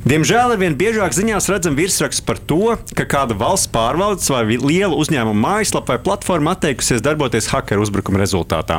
Diemžēl 0.00 0.54
arvien 0.54 0.72
biežāk 0.80 1.12
ziņās 1.12 1.44
redzam 1.52 1.74
virsrakstus 1.76 2.22
par 2.24 2.38
to, 2.48 2.72
ka 2.96 3.04
kāda 3.04 3.34
valsts 3.36 3.68
pārvaldes 3.68 4.30
vai 4.32 4.56
liela 4.56 4.96
uzņēmuma 4.96 5.36
mājaslapa 5.36 5.92
vai 5.92 6.00
platforma 6.06 6.54
atteikusies 6.56 7.02
darboties 7.04 7.50
hakeru 7.52 7.84
uzbrukuma 7.84 8.22
rezultātā. 8.22 8.78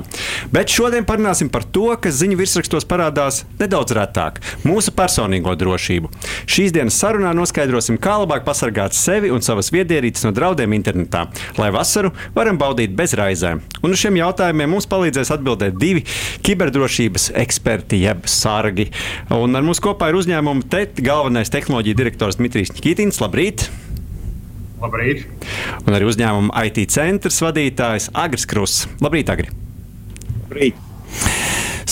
Bet 0.49 0.73
šodien 0.73 1.05
parunāsim 1.05 1.51
par 1.53 1.61
to, 1.61 1.91
kas 2.01 2.17
ziņu 2.17 2.39
virsrakstos 2.39 2.87
parādās 2.89 3.43
nedaudz 3.59 3.93
retāk- 3.93 4.39
mūsu 4.69 4.89
personīgo 4.97 5.53
drošību. 5.53 6.09
Šīs 6.49 6.73
dienas 6.73 6.97
sarunā 6.97 7.35
noskaidrosim, 7.37 8.01
kā 8.01 8.17
labāk 8.17 8.41
pasargāt 8.43 8.97
sevi 8.97 9.29
un 9.29 9.45
savas 9.45 9.69
viedierīces 9.69 10.25
no 10.25 10.31
draudiem 10.31 10.73
internetā, 10.73 11.27
lai 11.59 11.69
vasaru 11.69 12.11
varam 12.33 12.57
baudīt 12.57 12.95
bez 12.95 13.13
raizēm. 13.13 13.61
Un 13.83 13.91
uz 13.91 13.99
šiem 13.99 14.17
jautājumiem 14.17 14.69
mums 14.69 14.87
palīdzēs 14.87 15.37
atbildēt 15.37 15.77
divi 15.77 16.03
kiberdrošības 16.41 17.29
eksperti, 17.35 18.01
jeb 18.01 18.25
sargi. 18.25 18.89
Un 19.29 19.55
ar 19.55 19.61
mums 19.61 19.79
kopā 19.79 20.09
ir 20.09 20.15
uzņēmuma 20.15 20.67
TET 20.67 21.10
galvenais 21.11 21.51
tehnoloģija 21.51 21.97
direktors 21.99 22.37
Dmitrijs 22.39 22.71
Nikitins. 22.75 23.19
Labrīt! 23.23 23.67
Labrīt! 24.81 25.25
Un 25.83 25.97
arī 25.97 26.07
uzņēmuma 26.09 26.63
IT 26.69 26.85
centrs 26.93 27.41
vadītājs 27.43 28.11
Agris 28.17 28.47
Kruss. 28.49 28.87
Labrīt, 29.03 29.29
Agri! 29.33 29.51
Labrīt! 30.45 30.90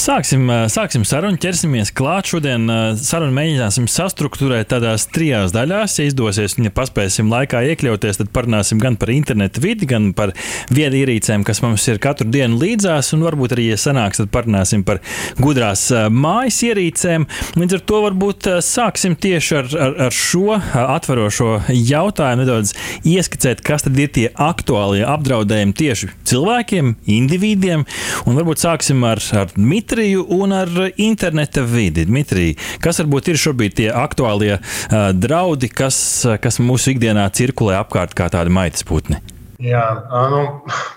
Sāksim, 0.10 0.48
sāksim 0.74 1.04
sarunu, 1.06 1.38
ķersimies 1.38 1.92
klāt. 1.94 2.32
Šodien 2.32 2.64
sarunu 2.98 3.30
mēģināsim 3.36 3.86
sastruktūrēt 3.94 4.72
tādās 4.72 5.04
trijās 5.14 5.52
daļās. 5.54 6.00
Ja 6.00 6.08
izdosies, 6.10 6.56
ja 6.58 6.72
paspēsim 6.74 7.28
laikā 7.30 7.60
iekļauties, 7.70 8.18
tad 8.18 8.32
parunāsim 8.34 8.82
gan 8.82 8.98
par 8.98 9.12
internetu 9.14 9.62
vidi, 9.62 9.86
gan 9.92 10.08
par 10.18 10.34
viedierīcēm, 10.74 11.44
kas 11.46 11.62
mums 11.62 11.86
ir 11.94 12.02
katru 12.02 12.26
dienu 12.34 12.58
līdzās. 12.58 13.12
Un 13.14 13.22
varbūt 13.28 13.54
arī, 13.54 13.68
ja 13.70 13.78
sanāks, 13.78 14.18
tad 14.24 14.32
parunāsim 14.34 14.82
par 14.88 14.98
gudrās 15.38 15.86
mājas 16.10 16.58
ierīcēm. 16.72 17.30
Līdz 17.62 17.78
ar 17.78 17.86
to 17.94 18.02
varbūt 18.08 18.50
sāksim 18.66 19.14
tieši 19.14 19.60
ar, 19.62 19.72
ar, 19.78 19.96
ar 20.08 20.18
šo 20.18 20.58
atverošo 20.88 21.52
jautājumu, 21.70 22.48
nedaudz 22.48 22.74
ieskicēt, 23.14 23.62
kas 23.62 23.86
tad 23.86 24.02
ir 24.02 24.10
tie 24.18 24.26
aktuālie 24.34 25.06
apdraudējumi 25.06 25.78
tieši 25.86 26.12
cilvēkiem, 26.34 26.96
individiem. 27.20 27.86
Un 28.26 28.42
varbūt 28.42 28.66
sāksim 28.66 29.06
ar, 29.06 29.22
ar 29.38 29.54
mitu 29.54 29.99
Dmitriju 30.00 30.26
un 30.30 30.52
ar 30.52 30.70
interneta 30.96 31.60
vidi. 31.68 32.06
Dmitrij, 32.08 32.54
kas 32.80 33.02
varbūt 33.02 33.34
ir 33.34 33.40
šobrīd 33.42 33.74
tie 33.76 33.88
aktuālie 33.92 34.54
uh, 34.56 35.10
draudi, 35.12 35.68
kas, 35.68 35.98
kas 36.40 36.62
mūsu 36.64 36.94
ikdienā 36.94 37.26
cirkulē 37.36 37.76
apkārt 37.82 38.16
kā 38.16 38.30
tādi 38.32 38.54
maitas 38.56 38.86
putni? 38.88 39.20
Jā, 39.60 39.84
nu, 40.32 40.40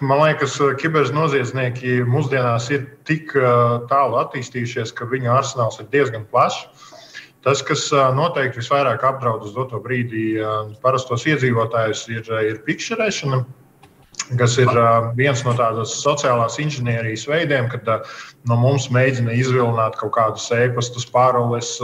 man 0.06 0.23
liekas, 0.23 0.55
kibernoziedznieki 0.78 1.97
mūsdienās 2.06 2.69
ir 2.70 2.84
tik 3.11 3.34
tālu 3.91 4.20
attīstījušies, 4.20 4.95
ka 4.95 5.08
viņu 5.11 5.33
arsenāls 5.34 5.83
ir 5.83 5.91
diezgan 5.91 6.23
plašs. 6.30 6.62
Tas, 7.42 7.58
kas 7.67 7.89
noteikti 8.14 8.62
visvairāk 8.62 9.03
apdraud 9.03 9.42
uz 9.42 9.56
doto 9.56 9.83
brīdi 9.83 10.36
parastos 10.84 11.27
iedzīvotājus, 11.27 12.05
ir, 12.14 12.30
ir 12.53 12.62
pikšķerēšana 12.69 13.42
kas 14.39 14.56
ir 14.61 14.70
viens 15.19 15.42
no 15.47 15.55
tādas 15.59 15.95
sociālās 16.03 16.59
inženierijas 16.62 17.27
veidiem, 17.28 17.69
kad 17.73 17.89
no 18.48 18.59
mums 18.61 18.89
mēģina 18.95 19.34
izvilināt 19.37 19.98
kaut 20.01 20.14
kādus 20.17 20.48
e-pastus, 20.56 21.06
paroles, 21.09 21.77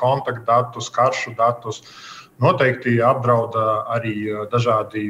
kontaktdatus, 0.00 0.90
karšu 0.94 1.34
datus. 1.38 1.82
Noteikti 2.40 2.96
apdraud 3.04 3.56
arī 3.92 4.14
dažādi 4.52 5.02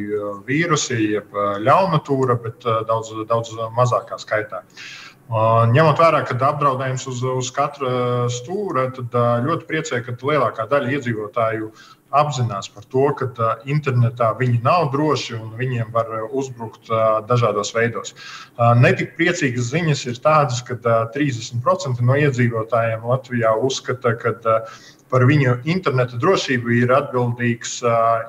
vīrusi, 0.48 0.98
jeb 1.12 1.36
ļaunatūra, 1.62 2.34
bet 2.42 2.66
daudz, 2.88 3.12
daudz 3.30 3.54
mazākā 3.76 4.18
skaitā. 4.18 4.64
Ņemot 5.30 6.00
vērā, 6.02 6.24
ka 6.26 6.34
apdraudējums 6.34 7.04
uz, 7.06 7.20
uz 7.22 7.52
katra 7.54 8.26
stūra, 8.34 8.88
tad 8.96 9.14
ļoti 9.46 9.68
priecē, 9.68 10.00
ka 10.02 10.16
lielākā 10.18 10.66
daļa 10.72 10.90
iedzīvotāju 10.96 11.68
uh, 11.70 11.84
apzinās 12.10 12.68
par 12.72 12.86
to, 12.90 13.06
ka 13.18 13.50
internetā 13.70 14.30
viņi 14.38 14.60
nav 14.64 14.90
droši 14.94 15.36
un 15.38 15.52
viņiem 15.58 15.90
var 15.94 16.10
uzbrukt 16.30 16.90
dažādos 17.28 17.72
veidos. 17.76 18.14
Netik 18.82 19.14
priecīgas 19.18 19.70
ziņas 19.72 20.06
ir 20.10 20.22
tādas, 20.24 20.62
ka 20.66 20.78
30% 21.14 22.02
no 22.02 22.18
iedzīvotājiem 22.18 23.06
Latvijā 23.10 23.54
uzskata, 23.58 24.16
ka 24.18 24.34
par 25.10 25.26
viņu 25.28 25.58
interneta 25.68 26.18
drošību 26.20 26.72
ir 26.80 26.94
atbildīgs 26.94 27.80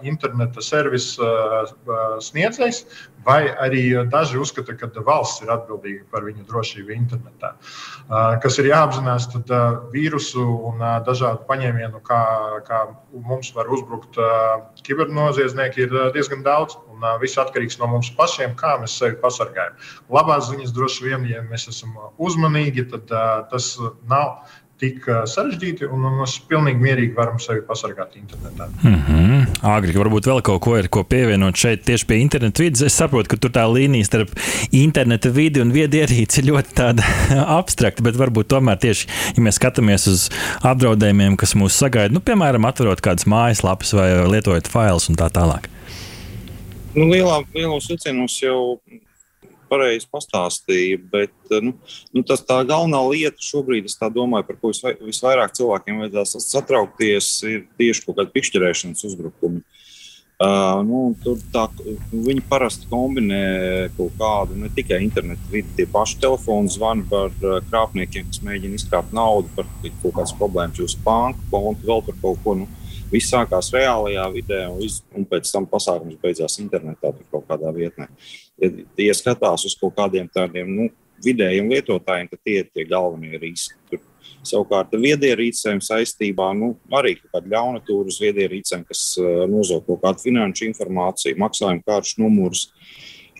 interneta 0.08 0.64
servisa 0.66 1.66
sniedzējs, 2.24 2.84
vai 3.25 3.52
arī 3.62 3.84
daži 4.09 4.40
uzskata, 4.42 4.74
ka 4.78 4.90
valsts 5.06 5.44
ir 5.46 5.52
atbildīga 5.53 6.06
par 6.14 6.25
viņu 6.25 6.46
drošību 6.50 6.94
internetā. 6.96 7.53
Kas 8.41 8.58
ir 8.62 8.72
jāapzinās, 8.72 9.30
tad 9.36 9.52
vīrusu 9.94 10.46
un 10.72 10.81
dažādu 11.06 11.46
paņēmienu, 11.50 12.02
kā, 12.08 12.22
kā 12.68 12.81
mums 13.14 13.53
var 13.56 13.70
uzbrukt 13.70 14.18
kibernoziedznieki, 14.88 15.86
ir 15.86 16.00
diezgan 16.18 16.41
daudz. 16.47 16.80
Viss 17.22 17.40
atkarīgs 17.41 17.80
no 17.81 17.88
mums 17.90 18.12
pašiem, 18.14 18.52
kā 18.58 18.75
mēs 18.81 18.94
sevi 19.00 19.16
pasargājam. 19.22 19.74
Labās 20.14 20.52
ziņas 20.52 20.74
droši 20.75 21.08
vien, 21.08 21.24
ja 21.30 21.41
mēs 21.50 21.66
esam 21.72 21.96
uzmanīgi, 22.22 22.86
tad 22.91 23.09
tas 23.50 23.72
nav 24.09 24.44
tik 24.81 25.06
sarežģīti, 25.30 25.88
un 25.94 26.06
mēs 26.18 26.38
pilnīgi 26.50 26.81
mierīgi 26.81 27.16
varam 27.18 27.38
sevi 27.42 27.62
pasargāt 27.68 28.16
internetā. 28.18 28.68
Mm 28.81 28.96
-hmm. 29.08 29.46
Agri, 29.72 29.94
varbūt 29.94 30.30
vēl 30.30 30.42
kaut 30.42 30.62
ko 30.66 30.78
ir 30.78 30.90
ko 30.90 31.03
pievienot 31.03 31.56
šeit 31.56 31.84
tieši 31.86 32.08
pie 32.09 32.18
interneta 32.22 32.64
vidas. 32.64 32.81
Es 32.81 32.97
saprotu, 32.97 33.30
ka 33.30 33.38
tur 33.38 33.52
tā 33.53 33.66
līnija 33.70 34.06
starp 34.06 34.34
interneta 34.72 35.30
vidi 35.30 35.62
un 35.62 35.74
viedierīci 35.74 36.41
ir 36.41 36.50
ļoti 36.52 36.74
tāda 36.75 37.06
abstrakta, 37.59 38.03
bet 38.03 38.18
varbūt 38.18 38.50
tomēr 38.53 38.80
tieši, 38.81 39.08
ja 39.38 39.44
mēs 39.44 39.59
skatāmies 39.62 40.08
uz 40.08 40.30
apdraudējumiem, 40.64 41.38
kas 41.38 41.56
mūs 41.56 41.78
sagaida, 41.78 42.14
nu, 42.14 42.20
piemēram, 42.20 42.66
atverot 42.66 43.02
kādas 43.02 43.28
mājaslapas 43.30 43.94
vai 43.94 44.09
lietojot 44.28 44.68
failus 44.68 45.09
un 45.09 45.16
tā 45.16 45.30
tālāk. 45.30 45.70
Nu, 46.96 47.06
lielā, 47.08 47.44
lielos 47.56 47.88
vilcienos 47.88 48.36
jau 48.41 48.80
pareizi 49.72 50.09
pastāstīja. 50.12 51.00
Bet 51.12 51.54
eh, 51.54 51.64
nu, 51.64 51.76
nu, 52.12 52.26
tas 52.28 52.44
tā 52.48 52.62
galvenā 52.68 53.02
lieta 53.09 53.42
šobrīd, 53.42 53.90
es 53.90 54.00
domāju, 54.02 54.48
par 54.50 54.59
ko 54.62 54.74
visvairāk 55.08 55.56
cilvēkiem 55.58 56.04
vajadzēs 56.04 56.50
satraukties, 56.52 57.36
ir 57.48 57.64
tieši 57.80 58.08
kaut 58.08 58.20
kāda 58.20 58.36
pišķirēšanas 58.36 59.08
uzbrukumi. 59.12 59.64
Uh, 60.42 60.80
nu, 60.82 61.00
tur 61.22 61.36
tā, 61.54 61.68
viņi 62.09 62.42
parasti 62.50 62.88
kombinē 62.90 63.42
kaut 63.94 64.16
kādu 64.18 64.56
ne 64.58 64.72
tikai 64.74 64.98
internetu 65.06 65.52
vidi, 65.54 65.70
tie 65.78 65.86
paši 65.86 66.18
telefoni 66.24 66.72
zvani 66.74 67.06
par 67.12 67.30
uh, 67.46 67.59
krāpniekiem, 67.68 68.26
kas 68.32 68.42
mēģina 68.48 68.80
izkrāpt 68.80 69.14
naudu 69.14 69.52
par 69.53 69.70
kaut 69.84 70.16
kādas 70.16 70.34
problēmas 70.40 70.82
jūsu 70.82 70.98
banku 71.06 71.46
kontu, 71.53 71.86
vēl 71.86 72.02
par 72.08 72.18
kaut 72.24 72.42
ko. 72.42 72.56
Nu, 72.64 72.66
Viss 73.12 73.32
sākās 73.34 73.72
reālajā 73.76 74.26
vidē, 74.32 74.62
un, 74.72 74.80
iz, 74.86 75.02
un 75.16 75.26
pēc 75.28 75.50
tam 75.52 75.68
pasākums 75.70 76.20
beidzās 76.22 76.58
internetā, 76.64 77.12
kaut 77.34 77.48
kādā 77.50 77.74
vietnē. 77.76 78.08
Ja, 78.62 78.72
ja 79.04 79.16
skatās 79.18 79.66
uz 79.68 79.76
kaut 79.80 79.98
kādiem 79.98 80.30
tādiem 80.32 80.70
nu, 80.72 80.88
vidējiem 81.22 81.70
lietotājiem, 81.72 82.30
tad 82.32 82.42
tie 82.46 82.62
ir 82.62 82.70
tie 82.72 82.86
galvenie 82.88 83.40
riski. 83.42 83.76
Tur, 83.92 84.02
savukārt, 84.48 84.96
viedierīcēm 84.98 85.82
saistībā 85.86 86.52
nu, 86.58 86.74
arī 86.98 87.18
kaut 87.20 87.36
kāda 87.36 87.54
ļaunatūra 87.56 88.14
uz 88.14 88.20
viedierīcēm, 88.24 88.86
kas 88.88 89.04
uh, 89.22 89.44
nozog 89.50 89.86
kaut 89.90 90.02
kādu 90.06 90.26
finanšu 90.26 90.70
informāciju, 90.70 91.40
maksājumu 91.42 91.86
kāršu 91.88 92.24
numurus, 92.24 92.68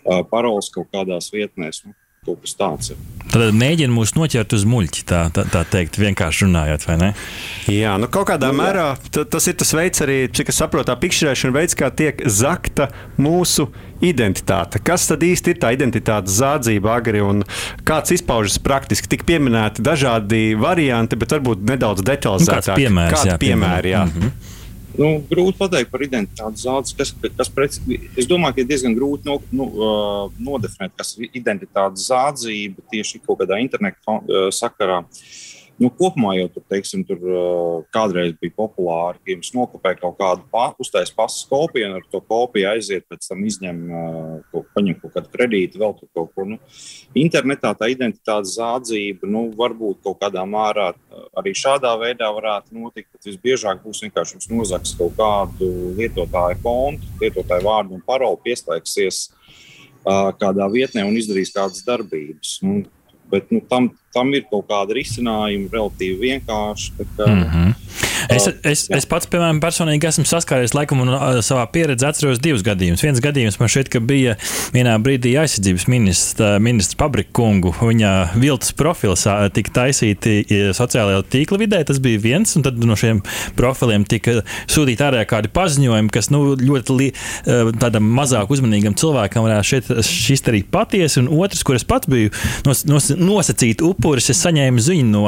uh, 0.04 0.22
paroles 0.30 0.70
kaut 0.74 0.92
kādās 0.94 1.32
vietnēs. 1.34 1.82
Nu, 1.86 1.96
kaut 2.22 2.38
kas 2.38 2.52
tāds 2.54 2.92
ir. 2.92 2.98
Tad 3.32 3.56
mēģina 3.58 3.90
mūs 3.90 4.12
noķert 4.14 4.52
uz 4.54 4.62
muļķi, 4.70 5.00
tā, 5.10 5.24
tā, 5.34 5.42
tā 5.50 5.64
teikt, 5.66 5.96
vienkārši 5.98 6.44
runājot, 6.44 6.84
vai 6.86 6.94
ne? 7.00 7.08
Jā, 7.66 7.96
nu 7.98 8.06
kaut 8.14 8.28
kādā 8.28 8.52
nu, 8.52 8.60
mērā 8.60 8.84
tas 9.10 9.48
ir 9.50 9.56
tas 9.58 9.72
veids, 9.74 10.04
arī, 10.04 10.18
cik 10.30 10.52
es 10.52 10.60
saprotu, 10.62 10.86
tā 10.92 10.94
pikšķerēšana 11.02 11.56
veids, 11.56 11.74
kā 11.80 11.90
tiek 11.90 12.22
zakta 12.30 12.92
mūsu 13.18 13.66
identitāte. 14.06 14.78
Kas 14.86 15.08
tad 15.10 15.26
īsti 15.26 15.56
ir 15.56 15.60
tā 15.66 15.74
identitātes 15.74 16.38
zādzība, 16.38 16.94
agri 16.94 17.26
un 17.26 17.42
kāds 17.82 18.14
izpaužas 18.14 18.62
praktiski? 18.62 19.10
Tik 19.16 19.26
pieminēti 19.26 19.82
dažādi 19.82 20.44
varianti, 20.62 21.18
bet 21.18 21.34
varbūt 21.34 21.66
nedaudz 21.74 22.06
detalizētāk. 22.06 22.54
Nu, 22.54 22.70
kāds 22.70 22.84
piemērs, 22.84 23.18
kāds 23.18 23.32
jā, 23.32 23.38
piemēri, 23.48 23.96
jā. 23.96 24.06
Mm 24.06 24.14
-hmm. 24.20 24.51
Nu, 24.98 25.22
grūti 25.24 25.56
pateikt 25.56 25.90
par 25.92 26.02
identitātes 26.04 26.64
zāles. 26.66 26.92
Kas, 26.96 27.12
kas 27.38 27.50
preci, 27.52 27.98
es 28.18 28.28
domāju, 28.28 28.56
ka 28.56 28.62
ir 28.62 28.68
diezgan 28.68 28.96
grūti 28.96 29.28
no, 29.28 29.38
nu, 29.54 29.68
uh, 29.72 30.26
nodefinēt, 30.36 30.92
kas 30.98 31.14
ir 31.16 31.30
identitātes 31.38 32.10
zādzība 32.10 32.84
tieši 32.92 33.22
kaut 33.24 33.40
kādā 33.40 33.60
interneta 33.62 34.18
uh, 34.18 34.50
sakarā. 34.52 35.02
Nu, 35.80 35.88
kopumā 35.90 36.34
jau 36.36 36.48
tur, 36.52 36.62
teiksim, 36.70 37.00
tur 37.08 37.22
kādreiz 37.94 38.34
bija 38.40 38.52
populāri, 38.60 39.18
ka 39.22 39.32
jums 39.32 39.52
nokopē 39.56 39.94
kaut 39.98 40.18
kādu 40.18 40.44
pa, 40.52 40.66
uztaisīt 40.82 41.16
pasas 41.16 41.46
kopiju, 41.48 41.88
un 41.88 41.96
ar 41.98 42.04
to 42.12 42.20
kopiju 42.28 42.68
aiziet, 42.74 43.06
pēc 43.10 43.26
tam 43.30 43.40
izņem, 43.48 43.80
kaut, 44.52 44.68
paņem 44.76 44.98
kaut 45.00 45.16
kādu 45.16 45.32
kredītu, 45.32 45.80
vēl 45.82 45.96
kaut 46.02 46.30
ko. 46.36 46.46
Nu, 46.52 46.60
internetā 47.18 47.72
tā 47.78 47.88
identitātes 47.94 48.54
zādzība, 48.58 49.28
nu, 49.32 49.46
varbūt 49.58 50.02
kaut 50.04 50.20
kādā 50.22 50.44
mērā 50.48 50.92
arī 51.40 51.56
šādā 51.56 51.94
veidā 52.00 52.30
varētu 52.36 52.76
notikt, 52.76 53.10
bet 53.16 53.32
visbiežāk 53.32 53.82
būs 53.82 54.04
vienkārši 54.04 54.38
jums 54.38 54.50
nozags 54.52 54.96
kaut 54.98 55.16
kādu 55.18 55.72
lietotāju 55.98 56.60
kontu, 56.62 57.14
lietotāju 57.22 57.68
vārdu 57.68 57.96
un 57.96 58.04
paroli 58.06 58.44
pieslēgsies 58.44 59.28
kādā 60.38 60.66
vietnē 60.70 61.06
un 61.06 61.16
izdarīs 61.16 61.54
kādas 61.54 61.84
darbības. 61.86 62.58
Un, 62.66 62.84
bet 63.32 63.50
nu, 63.50 63.62
tam, 63.68 63.88
tam 64.14 64.32
ir 64.36 64.44
kaut 64.50 64.68
kāda 64.70 64.96
risinājuma, 64.98 65.70
relatīvi 65.72 66.18
vienkārši. 66.28 66.92
Kā, 67.16 67.26
mm 67.26 67.44
-hmm. 67.48 68.11
Es, 68.32 68.48
es, 68.64 68.84
es 68.92 69.06
pats, 69.08 69.28
piemēram, 69.30 69.60
personīgi 69.62 70.08
esmu 70.08 70.24
saskāries 70.28 70.72
laikam 70.76 71.02
un 71.04 71.12
savā 71.44 71.64
pieredzē 71.72 72.08
atceros 72.08 72.40
divus 72.42 72.64
gadījumus. 72.64 73.02
Viens 73.04 73.20
gadījums 73.22 73.58
man 73.60 73.70
šeit, 73.72 73.92
bija 74.08 74.36
vienā 74.72 74.94
brīdī 75.04 75.34
aizsardzības 75.40 75.86
ministrs, 75.92 76.40
ministrs 76.62 76.96
Pabrika 76.98 77.34
kungu. 77.36 77.74
Viņa 77.76 78.12
viltus 78.40 78.72
profils 78.76 79.26
tika 79.56 79.74
taisīti 79.82 80.40
sociālajā 80.76 81.24
tīkla 81.34 81.60
vidē. 81.60 81.82
Tas 81.88 82.00
bija 82.02 82.20
viens, 82.22 82.54
un 82.56 82.64
tad 82.64 82.80
no 82.80 82.96
šiem 82.98 83.20
profiliem 83.58 84.06
tika 84.08 84.40
sūtīti 84.70 85.04
ārā 85.04 85.24
kādi 85.28 85.52
paziņojumi, 85.52 86.12
kas 86.12 86.30
nu, 86.32 86.54
ļoti 86.60 86.98
li, 86.98 87.10
tādam 87.82 88.08
mazāk 88.16 88.52
uzmanīgam 88.54 88.96
cilvēkam 88.98 89.46
varētu 89.46 89.70
šeit 89.74 89.92
šis 90.08 90.46
arī 90.52 90.64
patiesi. 90.64 91.20
Un 91.22 91.30
otrs, 91.42 91.64
kur 91.66 91.76
es 91.76 91.86
pats 91.88 92.08
biju 92.10 92.32
nos, 92.66 92.86
nos, 92.88 93.10
nosacīti 93.18 93.84
upuris, 93.86 94.30
es 94.32 94.40
saņēmu 94.46 94.82
ziņu 94.88 95.12
no, 95.12 95.26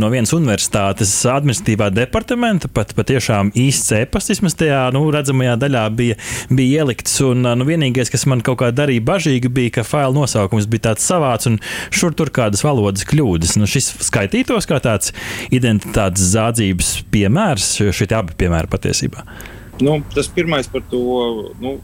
no 0.00 0.12
vienas 0.12 0.34
universitātes 0.34 1.14
administratīvā 1.30 1.92
departamenta 1.94 2.31
departamenta. 2.32 2.68
Pat 2.72 2.92
patiešām 2.96 3.52
īsts 3.58 3.92
e-pasts 3.96 4.32
vismaz 4.32 4.54
tajā 4.56 4.90
nu, 4.94 5.04
redzamajā 5.12 5.56
daļā 5.60 5.84
bija, 5.96 6.16
bija 6.50 6.82
ielikts. 6.82 7.20
Un, 7.26 7.44
nu, 7.44 7.66
vienīgais, 7.68 8.10
kas 8.10 8.24
man 8.26 8.42
kaut 8.44 8.60
kā 8.62 8.70
darīja 8.72 9.04
bažīgi, 9.04 9.50
bija, 9.52 9.76
ka 9.78 9.84
faila 9.84 10.14
nosaukums 10.16 10.68
bija 10.70 10.88
tāds 10.90 11.04
savāds 11.04 11.48
un 11.50 11.58
šur 11.90 12.14
tur 12.16 12.32
kādas 12.32 12.64
valodas 12.64 13.04
kļūdas. 13.08 13.56
Nu, 13.60 13.68
šis 13.68 13.92
skaitītos 14.08 14.68
kā 14.68 14.80
tāds 14.82 15.12
identitātes 15.52 16.32
zādzības 16.32 16.94
piemērs, 17.12 17.74
šie 17.92 18.08
abi 18.16 18.36
piemēri 18.38 18.70
patiesībā. 18.72 19.26
Nu, 19.82 20.00
tas 20.14 20.28
pirmais 20.32 20.68
par 20.70 20.84
to. 20.90 21.52
Nu 21.60 21.78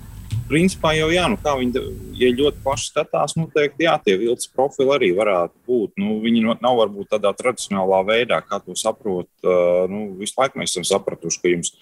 principā 0.49 0.95
jau 0.97 1.09
jā, 1.13 1.27
nu, 1.31 1.39
kā 1.41 1.55
viņi 1.59 1.83
ja 2.19 2.31
ļoti 2.35 2.63
plaši 2.65 2.89
skatās, 2.91 3.37
noteikti 3.39 3.87
jā, 3.87 3.95
tie 4.05 4.17
vilcis 4.21 4.51
profili 4.55 4.95
arī 4.95 5.11
varētu 5.17 5.55
būt. 5.69 5.93
Nu, 6.01 6.19
viņi 6.25 6.45
nav 6.49 6.81
varbūt 6.81 7.13
tādā 7.15 7.33
tradicionālā 7.37 8.01
veidā, 8.09 8.41
kā 8.45 8.61
to 8.65 8.77
saprot. 8.79 9.31
Nu, 9.93 10.05
visu 10.19 10.39
laiku 10.41 10.61
mēs 10.61 10.75
esam 10.75 10.89
sapratuši, 10.89 11.43
ka 11.43 11.53
jums 11.53 11.75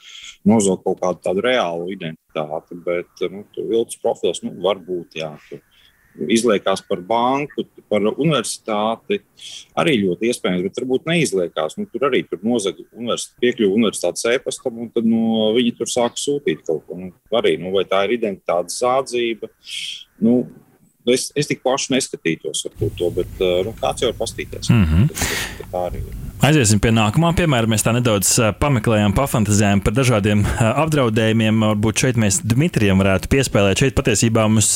nozog 0.46 0.82
kaut 0.84 1.00
kādu 1.02 1.22
tādu 1.24 1.46
reālu 1.46 1.88
identitāti, 1.94 2.78
bet 2.86 3.26
nu, 3.32 3.46
vilcis 3.56 4.02
profils 4.02 4.42
nu, 4.44 4.54
var 4.66 4.82
būt 4.82 5.18
jā. 5.22 5.32
Tur 5.48 5.62
izliekās 6.32 6.82
par 6.88 7.00
banku, 7.06 7.66
par 7.90 8.04
universitāti. 8.12 9.20
Arī 9.78 9.96
ļoti 10.02 10.30
iespējams, 10.30 10.66
bet 10.66 10.80
varbūt 10.80 11.08
neizliekās. 11.10 11.78
Nu, 11.78 11.86
tur 11.92 12.08
arī 12.08 12.22
tur 12.28 12.42
nozaga 12.46 12.84
universitāti, 12.96 13.40
piekļuva 13.44 13.78
universitātes 13.80 14.28
e-pastam, 14.32 14.78
un 14.84 14.92
tad 14.94 15.08
nu, 15.08 15.22
viņi 15.56 15.74
tur 15.78 15.90
sāk 15.92 16.20
sūtīt 16.20 16.64
kaut 16.66 16.84
ko. 16.86 17.00
Nu, 17.00 17.12
arī, 17.36 17.56
nu, 17.62 17.72
vai 17.76 17.86
tā 17.88 18.04
ir 18.06 18.16
identitātes 18.18 18.80
zādzība? 18.82 19.50
Nu, 20.22 20.38
es, 21.12 21.28
es 21.38 21.50
tik 21.50 21.62
plaši 21.64 21.94
neskatītos 21.96 22.66
ar 22.68 22.78
to, 22.80 23.10
bet 23.20 23.44
nu, 23.66 23.74
kāds 23.80 24.04
jau 24.04 24.12
var 24.12 24.22
pastīties. 24.24 24.70
Mm 24.70 24.84
-hmm. 24.84 25.68
Tā 25.70 25.88
arī 25.90 26.02
ir. 26.02 26.25
Aiziesim 26.44 26.76
pie 26.84 26.90
nākamā 26.92 27.30
piemēra. 27.32 27.64
Mēs 27.70 27.80
tā 27.80 27.94
nedaudz 27.96 28.28
pameklējām, 28.60 29.14
pafantazējām 29.16 29.80
par 29.80 29.94
dažādiem 29.96 30.42
apdraudējumiem. 30.82 31.62
Varbūt 31.64 32.02
šeit 32.02 32.18
mēs 32.20 32.42
Dmitrijam 32.44 33.00
varētu 33.00 33.30
piespēlēt. 33.32 33.80
Šeit 33.80 33.94
patiesībā 33.96 34.44
mums, 34.44 34.68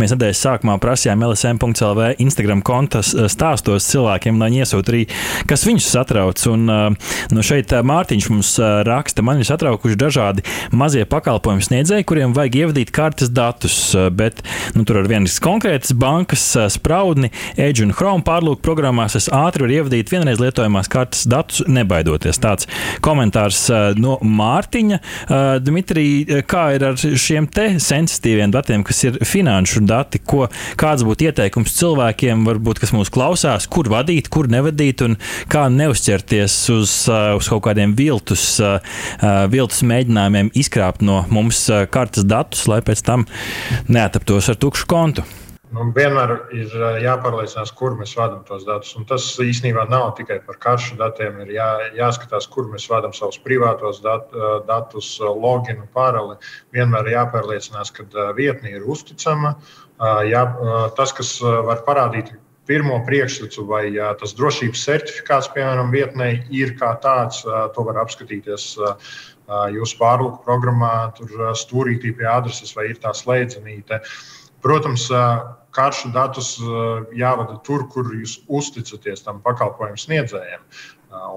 mēs 0.00 0.12
nedēļas 0.12 0.40
sākumā 0.42 0.74
prasījām 0.82 1.22
LSM.CLV 1.28 2.18
Instagram 2.24 2.60
kontas 2.66 3.12
stāstos 3.32 3.86
cilvēkiem, 3.92 4.40
lai 4.42 4.48
viņi 4.50 4.62
iesūta 4.64 4.92
arī, 4.92 5.04
kas 5.46 5.64
viņus 5.68 5.92
satrauc. 5.94 6.42
Un 6.50 6.66
nu 6.66 7.46
šeit 7.46 7.70
Mārtiņš 7.86 8.28
mums 8.34 8.50
raksta, 8.90 9.22
man 9.26 9.40
ir 9.40 9.48
satraukuši 9.48 10.00
dažādi 10.02 10.44
mazie 10.74 11.06
pakalpojumu 11.06 11.68
sniedzēji, 11.68 12.08
kuriem 12.10 12.34
vajag 12.34 12.60
ievadīt 12.64 12.90
kartes 12.90 13.30
datus, 13.30 13.78
bet 14.10 14.42
nu, 14.74 14.82
tur 14.82 15.04
ar 15.04 15.10
vienas 15.14 15.38
konkrētas 15.44 15.94
bankas 15.94 16.50
spraudni, 16.74 17.30
Edge 17.54 17.86
un 17.86 17.94
Chrome 17.94 18.26
pārlūku 18.26 18.64
programmās 18.66 19.14
es 19.16 19.30
ātri 19.30 19.68
varu 19.68 19.80
ievadīt 19.80 20.10
vienreiz 20.12 20.42
lietojamās 20.42 20.90
kartes 20.90 20.95
datus, 20.96 21.62
nebaidoties. 21.68 22.40
Tāds 22.42 22.68
komentārs 23.04 23.62
uh, 23.70 23.90
no 24.00 24.16
Mārtiņa. 24.22 24.98
Uh, 24.98 25.44
Dmitrij, 25.62 26.42
kā 26.48 26.66
ir 26.76 26.86
ar 26.90 26.98
šiem 26.98 27.48
te 27.52 27.68
sensitīviem 27.82 28.52
datiem, 28.54 28.84
kas 28.86 29.04
ir 29.06 29.20
finanšu 29.26 29.84
dati? 29.86 30.20
Ko, 30.26 30.46
kāds 30.80 31.04
būtu 31.06 31.28
ieteikums 31.28 31.76
cilvēkiem, 31.78 32.44
varbūt, 32.48 32.82
kas 32.82 32.94
mūs 32.96 33.12
klausās, 33.12 33.68
kur 33.70 33.90
vadīt, 33.92 34.30
kur 34.32 34.50
nevadīt 34.52 35.04
un 35.06 35.16
kā 35.52 35.66
neuzķerties 35.72 36.58
uz, 36.74 36.98
uz 37.10 37.50
kaut 37.52 37.64
kādiem 37.68 37.94
viltus, 37.98 38.48
viltus 39.52 39.82
mēģinājumiem 39.86 40.52
izkrāpt 40.58 41.04
no 41.06 41.22
mums 41.32 41.66
kartes 41.92 42.26
datus, 42.28 42.66
lai 42.70 42.82
pēc 42.86 43.04
tam 43.06 43.26
neataptos 43.88 44.52
ar 44.52 44.60
tukšu 44.60 44.88
kontu? 44.90 45.26
Nu, 45.74 45.82
vienmēr 45.90 46.30
ir 46.54 46.70
jāpārliecinās, 47.02 47.72
kur 47.74 47.96
mēs 47.98 48.12
vadām 48.14 48.44
tos 48.46 48.62
datus. 48.68 48.92
Un 48.98 49.06
tas 49.08 49.24
īstenībā 49.42 49.88
nav 49.90 50.12
tikai 50.18 50.38
par 50.46 50.60
karšu 50.62 50.94
datiem. 51.00 51.40
Ir 51.42 51.56
jā, 51.56 51.66
jāskatās, 51.98 52.46
kur 52.52 52.68
mēs 52.70 52.86
vadām 52.90 53.14
savus 53.16 53.40
privātos 53.42 53.98
dat, 54.04 54.30
datus, 54.68 55.16
loginu, 55.20 55.88
paroli. 55.96 56.38
Vienmēr 56.76 57.10
ir 57.10 57.18
jāpārliecinās, 57.18 57.90
ka 57.96 58.06
vietne 58.38 58.76
ir 58.76 58.86
uzticama. 58.86 59.56
Jā, 60.30 60.44
tas, 60.94 61.14
kas 61.16 61.34
var 61.42 61.82
parādīt 61.88 62.30
pirmo 62.66 63.00
priekšstatu, 63.06 63.66
vai 63.66 63.90
tas 64.20 64.34
drošības 64.38 64.86
certifikāts, 64.86 65.50
piemēram, 65.54 65.90
vietnē 65.94 66.30
ir 66.54 66.76
kā 66.78 66.94
tāds, 67.02 67.42
to 67.74 67.86
var 67.86 68.00
apskatīties 68.06 68.72
jūsu 69.74 69.98
pārlūku 69.98 70.42
programmā, 70.46 71.12
tur 71.18 71.54
stūrītī 71.58 72.14
pie 72.18 72.26
adreses, 72.30 72.74
vai 72.78 72.92
ir 72.94 72.98
tā 73.02 73.14
slēdzenīte. 73.14 74.02
Protams, 74.66 75.04
karšu 75.76 76.10
datus 76.14 76.56
jāvada 77.16 77.58
tur, 77.66 77.86
kur 77.92 78.08
jūs 78.16 78.38
uzticaties 78.48 79.24
tam 79.26 79.42
pakalpojumu 79.44 80.00
sniedzējiem. 80.00 80.64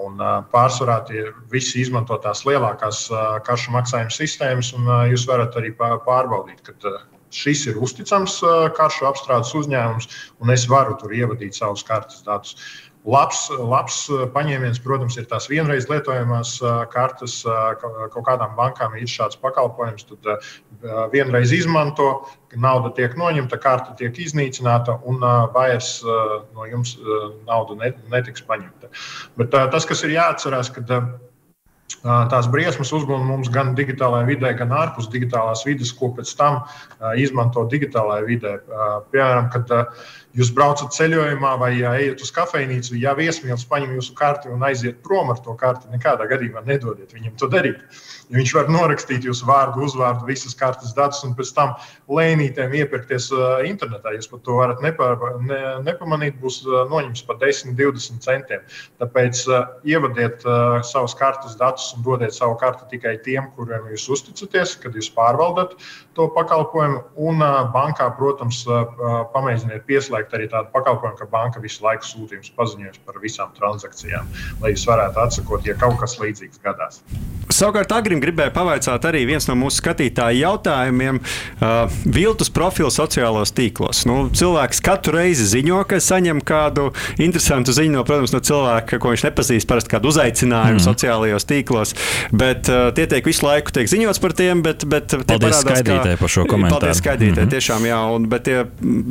Un 0.04 0.20
pārsvarā 0.52 0.98
tie 1.08 1.28
visi 1.52 1.80
izmanto 1.84 2.18
tās 2.24 2.42
lielākās 2.48 3.06
karšu 3.48 3.76
maksājuma 3.76 4.12
sistēmas, 4.12 4.74
un 4.76 4.90
jūs 5.12 5.28
varat 5.30 5.56
arī 5.60 5.72
pārbaudīt, 5.78 6.64
ka 6.66 6.98
šis 7.36 7.68
ir 7.70 7.78
uzticams 7.78 8.40
karšu 8.78 9.08
apstrādes 9.10 9.54
uzņēmums, 9.56 10.10
un 10.42 10.52
es 10.54 10.66
varu 10.70 10.98
tur 11.00 11.14
ievadīt 11.14 11.58
savus 11.60 11.86
kartes 11.86 12.24
datus. 12.26 12.58
Labs, 13.08 13.46
labs 13.56 13.98
paņēmiens, 14.36 14.82
protams, 14.84 15.16
ir 15.18 15.28
tās 15.32 15.48
vienreiz 15.48 15.88
lietojamās 15.88 16.58
kartes. 16.92 17.38
Kaut 17.80 18.26
kādām 18.28 18.58
bankām 18.58 18.98
ir 19.00 19.08
šāds 19.08 19.40
pakalpojums, 19.40 20.04
tad 20.10 20.44
vienreiz 21.14 21.54
izmanto, 21.56 22.10
nauda 22.60 22.92
tiek 22.98 23.16
noņemta, 23.20 23.62
karte 23.64 23.96
tiek 24.02 24.20
iznīcināta 24.20 25.00
un 25.08 25.24
vairs 25.56 26.02
no 26.04 26.68
jums 26.68 26.98
nauda 27.48 27.80
netiks 28.12 28.44
paņemta. 28.44 28.92
Bet 29.40 29.56
tas, 29.56 29.88
kas 29.88 30.04
ir 30.04 30.18
jāatcerās, 30.20 30.74
kad 30.76 30.92
Tās 32.00 32.48
briesmas 32.48 32.94
uzglūna 32.96 33.26
mums 33.28 33.50
gan 33.52 33.74
digitālajā 33.76 34.28
vidē, 34.30 34.54
gan 34.56 34.72
ārpus 34.72 35.10
digitālās 35.12 35.66
vidas, 35.68 35.92
ko 35.92 36.12
pēc 36.16 36.32
tam 36.40 36.62
izmanto 37.20 37.66
digitālajā 37.68 38.28
vidē. 38.28 38.54
Piemēram, 39.12 39.50
kad 39.52 39.74
jūs 40.38 40.52
braucat 40.54 40.94
ceļojumā 40.94 41.56
vai 41.62 41.72
ejat 41.80 42.22
uz 42.22 42.32
kafejnīcu, 42.36 42.98
ja 43.02 43.16
viesmīlis 43.18 43.66
paņem 43.70 43.96
jūsu 43.98 44.14
karti 44.18 44.52
un 44.54 44.64
aiziet 44.66 45.02
prom 45.06 45.32
ar 45.34 45.42
to 45.46 45.56
karti, 45.58 45.90
nekādā 45.94 46.28
gadījumā 46.30 46.62
nedodiet 46.68 47.14
viņam 47.16 47.36
to 47.40 47.50
darīt. 47.50 47.82
Viņš 48.30 48.52
var 48.54 48.68
norakstīt 48.70 49.26
jūsu 49.26 49.48
vārdu, 49.50 49.88
uzvārdu, 49.88 50.28
visas 50.28 50.54
kartes 50.54 50.94
datus 50.94 51.24
un 51.26 51.32
pēc 51.38 51.50
tam 51.58 51.72
lēnītēm 52.14 52.76
iepirkties 52.78 53.32
internetā. 53.66 54.14
Jūs 54.14 54.30
pat 54.30 54.44
to 54.46 54.60
varat 54.60 54.84
nepa, 54.86 55.08
ne, 55.42 55.58
nepamanīt, 55.88 56.38
būs 56.38 56.60
noņemts 56.68 57.26
par 57.26 57.40
10, 57.42 57.74
20 57.80 58.22
centiem. 58.22 58.62
Tāpēc 59.02 59.42
ievadiet 59.90 60.46
savus 60.86 61.18
kartes 61.18 61.58
datus 61.58 61.90
un 61.98 62.06
dodiet 62.06 62.38
savu 62.38 62.54
karti 62.62 62.86
tikai 62.94 63.16
tiem, 63.26 63.50
kuriem 63.58 63.90
jūs 63.96 64.06
uzticaties, 64.14 64.76
kad 64.84 64.94
jūs 64.94 65.10
pārvaldat 65.18 65.74
to 66.14 66.30
pakalpojumu. 66.38 67.02
Un 67.18 67.42
bankā, 67.74 68.12
protams, 68.20 68.62
pamēģiniet 69.34 69.90
pieslēgt 69.90 70.19
arī 70.28 70.50
tādu 70.52 70.72
pakalpojumu, 70.74 71.18
ka 71.20 71.26
banka 71.32 71.64
visu 71.64 71.84
laiku 71.86 72.04
sūta 72.04 72.36
jums 72.36 72.52
paziņojumus 72.60 73.04
par 73.06 73.20
visām 73.24 73.52
transakcijām, 73.58 74.28
lai 74.62 74.74
jūs 74.76 74.88
varētu 74.90 75.24
atsakot, 75.26 75.66
ja 75.66 75.76
kaut 75.80 76.00
kas 76.02 76.20
līdzīgs 76.20 76.60
gadās. 76.64 77.04
Savukārt, 77.50 77.90
Agrim 77.92 78.22
gribēja 78.22 78.52
pavaicāt 78.54 79.06
arī 79.10 79.24
viens 79.26 79.48
no 79.50 79.56
mūsu 79.58 79.82
skatītāju 79.82 80.38
jautājumiem 80.44 81.18
uh,- 81.20 81.90
viltus 82.18 82.52
profilu 82.54 82.92
sociālos 82.94 83.52
tīklos. 83.58 84.04
Nu, 84.06 84.30
cilvēks 84.30 84.82
katru 84.86 85.18
reizi 85.18 85.48
ziņo, 85.50 85.82
ka 85.90 85.98
saņem 86.04 86.44
kādu 86.46 86.92
interesantu 87.18 87.74
ziņu, 87.74 87.98
no, 87.98 88.04
protams, 88.06 88.36
no 88.36 88.40
cilvēka, 88.46 89.00
ko 89.02 89.14
viņš 89.16 89.26
nepazīst, 89.30 89.68
parasti 89.70 89.96
kādu 89.96 90.12
uzaicinājumu 90.14 90.78
mm. 90.78 90.86
sociālajos 90.86 91.50
tīklos, 91.50 91.96
bet 92.32 92.70
uh, 92.70 92.92
tie 92.96 93.08
tiek 93.10 93.26
visu 93.26 93.48
laiku 93.48 93.74
tiek 93.76 93.90
ziņots 93.90 94.22
par 94.22 94.38
tiem, 94.38 94.62
bet, 94.66 94.86
bet 94.86 95.10
tie 95.10 95.26
paldies 95.26 95.64
skaidrītē 95.66 96.16
par 96.22 96.30
šo 96.32 96.46
komentāru. 96.46 96.78
Paldies 96.78 97.02
skaidrītē, 97.02 97.34
mm 97.34 97.48
-hmm. 97.48 97.54
tiešām 97.56 97.90
jā, 97.90 98.00
un, 98.14 98.30
bet 98.30 98.46
tie, 98.46 98.60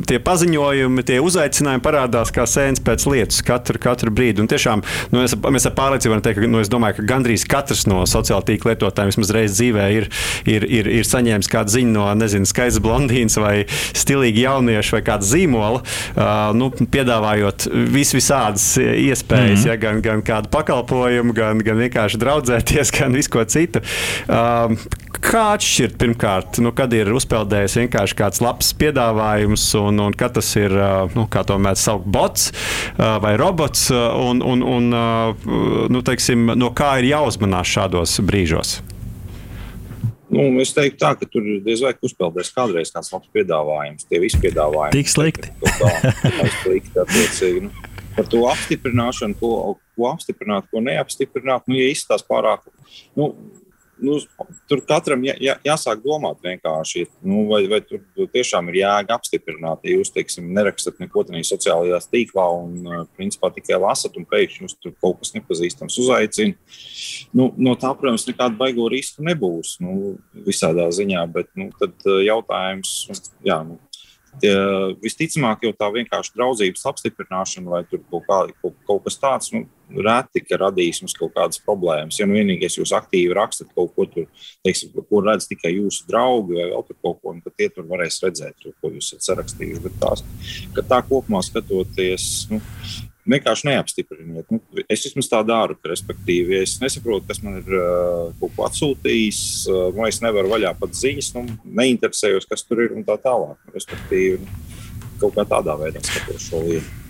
tie 0.07 0.19
paziņojumi, 0.23 0.98
tie 1.05 1.19
uzaicinājumi 1.23 1.83
parādās 1.83 2.33
kā 2.35 2.45
sēnes 2.49 2.83
pēc 2.85 3.05
lietas 3.09 3.43
katru, 3.45 3.79
katru 3.81 4.13
brīdi. 4.13 4.43
Un 4.43 4.49
tiešām 4.51 4.83
nu, 5.11 5.21
mēs, 5.21 5.35
mēs 5.39 5.67
ar 5.69 5.75
pārliecību 5.77 6.13
varam 6.13 6.25
teikt, 6.25 6.41
ka 6.43 6.51
nu, 6.51 6.61
es 6.63 6.71
domāju, 6.71 6.99
ka 6.99 7.07
gandrīz 7.13 7.45
katrs 7.49 7.85
no 7.89 8.03
sociālajiem 8.09 8.47
tīkla 8.49 8.73
lietotājiem 8.73 9.11
vismaz 9.11 9.33
reizes 9.35 9.57
dzīvē 9.59 9.87
ir, 9.95 10.07
ir, 10.49 10.65
ir, 10.79 10.89
ir 10.99 11.07
saņēmis 11.07 11.51
kādu 11.51 11.75
ziņu 11.75 11.93
no, 11.95 12.05
nezinu, 12.19 12.47
skaistas 12.49 12.83
blondīnas 12.83 13.37
vai 13.41 13.53
stilīga 13.69 14.45
jaunieša 14.45 14.97
vai 14.97 15.03
kāda 15.09 15.27
zīmola, 15.27 15.81
uh, 15.81 16.31
nu, 16.57 16.71
piedāvājot 16.71 17.67
vis 17.93 18.13
visādas 18.15 18.71
iespējas, 18.79 19.59
mm 19.59 19.63
-hmm. 19.63 19.67
ja, 19.67 19.77
gan, 19.81 20.01
gan 20.05 20.23
kādu 20.25 20.51
pakalpojumu, 20.53 21.35
gan, 21.35 21.63
gan 21.65 21.83
vienkārši 21.83 22.21
draudzēties, 22.21 22.93
gan 22.99 23.15
visu 23.15 23.35
ko 23.35 23.45
citu. 23.45 23.83
Uh, 24.27 24.75
kā 25.19 25.43
atšķirt 25.55 25.97
pirmkārt, 25.99 26.59
nu, 26.63 26.71
kad 26.75 26.93
ir 26.95 27.11
uzpeldējis 27.13 27.77
vienkārši 27.83 28.17
kāds 28.19 28.41
labs 28.43 28.71
piedāvājums, 28.79 29.65
un, 29.79 29.99
un 30.07 30.15
kad 30.17 30.35
tas 30.37 30.49
ir, 30.59 30.73
nu, 31.15 31.25
kā 31.31 31.43
to 31.47 31.57
mēdz 31.61 31.85
saukt, 31.89 32.07
bots 32.09 32.49
uh, 32.51 33.17
vai 33.23 33.35
robots, 33.39 33.89
un, 33.93 34.43
un, 34.45 34.63
un 34.63 34.93
nu, 35.91 36.03
teiksim, 36.05 36.53
no 36.59 36.71
kā 36.75 36.95
ir 37.01 37.11
jāuzmanās 37.13 37.75
šādos 37.77 38.19
brīžos? 38.25 38.79
Nu, 40.29 40.43
es 40.61 40.71
teiktu, 40.77 40.99
tā, 41.01 41.15
ka 41.17 41.25
tur 41.25 41.45
diez 41.65 41.81
vai 41.81 41.95
uzpeldēs 42.05 42.51
kādreiz 42.53 42.91
kāds 42.93 43.09
labs 43.15 43.29
piedāvājums. 43.33 44.05
Tie 44.05 44.19
visi 44.21 44.37
piedāvājumi 44.43 44.93
tik 44.93 45.09
slikti. 45.09 45.53
Tā 45.65 45.93
slikti 46.61 47.01
attiecīgi. 47.01 47.63
Nu, 47.65 47.89
par 48.19 48.27
to 48.29 48.43
apstiprināšanu, 48.51 49.37
ko, 49.39 49.79
ko 49.97 50.11
apstiprināt, 50.11 50.67
ko 50.69 50.83
neapstiprināt. 50.85 51.65
Nu, 51.69 51.79
ja 51.79 51.89
izstāsta 51.89 52.29
pārāk, 52.29 52.67
nu, 53.17 53.31
nu, 54.03 54.17
tur 54.69 54.81
katram 54.87 55.23
jā, 55.27 55.35
jā, 55.41 55.55
jāsāk 55.65 56.01
domāt 56.03 56.39
vienkārši, 56.43 57.05
nu, 57.25 57.43
vai, 57.49 57.61
vai 57.71 57.79
tur 57.85 58.01
tiešām 58.33 58.71
ir 58.71 58.79
jēga 58.81 59.17
apstiprināt. 59.17 59.83
Ja 59.87 59.97
jūs, 59.97 60.13
teiksim, 60.15 60.49
nerakstat 60.55 61.01
neko 61.01 61.25
tādā 61.27 61.41
sociālajā 61.47 61.99
tīklā 62.11 62.45
un, 62.59 62.77
principā, 63.17 63.51
tikai 63.55 63.79
lasat, 63.81 64.17
un 64.19 64.27
pēkšņi 64.29 64.65
jūs 64.65 64.77
tur 64.79 64.95
kaut 65.01 65.21
kas 65.23 65.35
nepazīstams 65.35 65.99
uzaicina, 66.03 66.55
nu, 67.35 67.49
no 67.57 67.75
tā, 67.79 67.93
protams, 67.97 68.27
nekāda 68.29 68.57
baigo 68.59 68.87
risku 68.91 69.25
nebūs 69.25 69.77
nu, 69.83 70.15
visādā 70.47 70.89
ziņā, 70.95 71.25
bet 71.33 71.51
nu, 71.59 71.69
tad 71.79 72.09
jautājums, 72.25 72.95
jā, 73.45 73.61
nu, 73.67 73.79
Tie, 74.39 74.53
visticamāk, 75.03 75.65
jau 75.65 75.73
tā 75.75 75.89
vienkārši 75.93 76.33
draudzības 76.35 76.85
apstiprināšana 76.91 77.73
vai 77.73 77.81
kaut, 77.89 78.23
kā, 78.27 78.39
kaut, 78.61 78.77
kaut 78.87 79.03
kas 79.05 79.19
tāds, 79.21 79.51
nu, 79.55 79.65
reti, 80.05 80.43
radīs 80.61 81.01
mums 81.03 81.15
kaut 81.17 81.33
kādas 81.35 81.61
problēmas. 81.65 82.19
Ja 82.19 82.27
nu 82.29 82.37
vienīgais 82.37 82.77
jūs 82.79 82.93
aktīvi 82.95 83.35
rakstat 83.35 83.73
kaut 83.75 83.93
ko 83.95 84.05
tur, 84.09 84.27
teiksim, 84.65 84.93
ko 85.09 85.23
redz 85.25 85.49
tikai 85.49 85.73
jūsu 85.75 86.07
draugi 86.09 86.57
vai 86.59 86.69
vēl 86.71 86.87
kaut 86.89 87.21
ko, 87.23 87.35
tad 87.43 87.57
tie 87.57 87.69
tur 87.73 87.87
varēs 87.89 88.21
redzēt, 88.25 88.57
to, 88.63 88.73
ko 88.81 88.93
jūs 88.95 89.11
esat 89.11 89.31
sarakstījuši. 89.31 89.85
Bet 89.87 90.01
tās, 90.03 90.25
tā 90.79 91.01
kopumā 91.09 91.41
skatoties, 91.45 92.29
nu, 92.53 92.61
vienkārši 93.29 93.69
neapstipriniet. 93.69 94.47
Nu, 94.53 94.59
es 94.89 95.05
vismaz 95.07 95.29
tā 95.31 95.41
daru, 95.47 95.77
respektīvi, 95.87 96.57
ja 96.57 96.65
es 96.65 96.77
nesaprotu, 96.83 97.27
kas 97.29 97.41
man 97.45 97.59
ir 97.61 97.75
uh, 97.77 98.29
kaut 98.41 98.55
ko 98.55 98.67
atsūtījis, 98.67 99.41
uh, 99.69 99.81
vai 99.95 100.11
es 100.13 100.21
nevaru 100.25 100.51
vaļā 100.53 100.73
pat 100.79 100.95
ziņas, 100.97 101.33
nu, 101.37 101.45
neinteresējos, 101.81 102.49
kas 102.49 102.65
tur 102.67 102.85
ir 102.85 102.95
un 102.97 103.05
tā 103.07 103.19
tālāk. 103.21 103.59
Respektīvi, 103.75 104.41
kaut 105.21 105.37
kā 105.37 105.45
tādā 105.49 105.77
veidā 105.79 106.03
skatos 106.05 106.49
šo 106.49 106.63
lietu. 106.65 107.08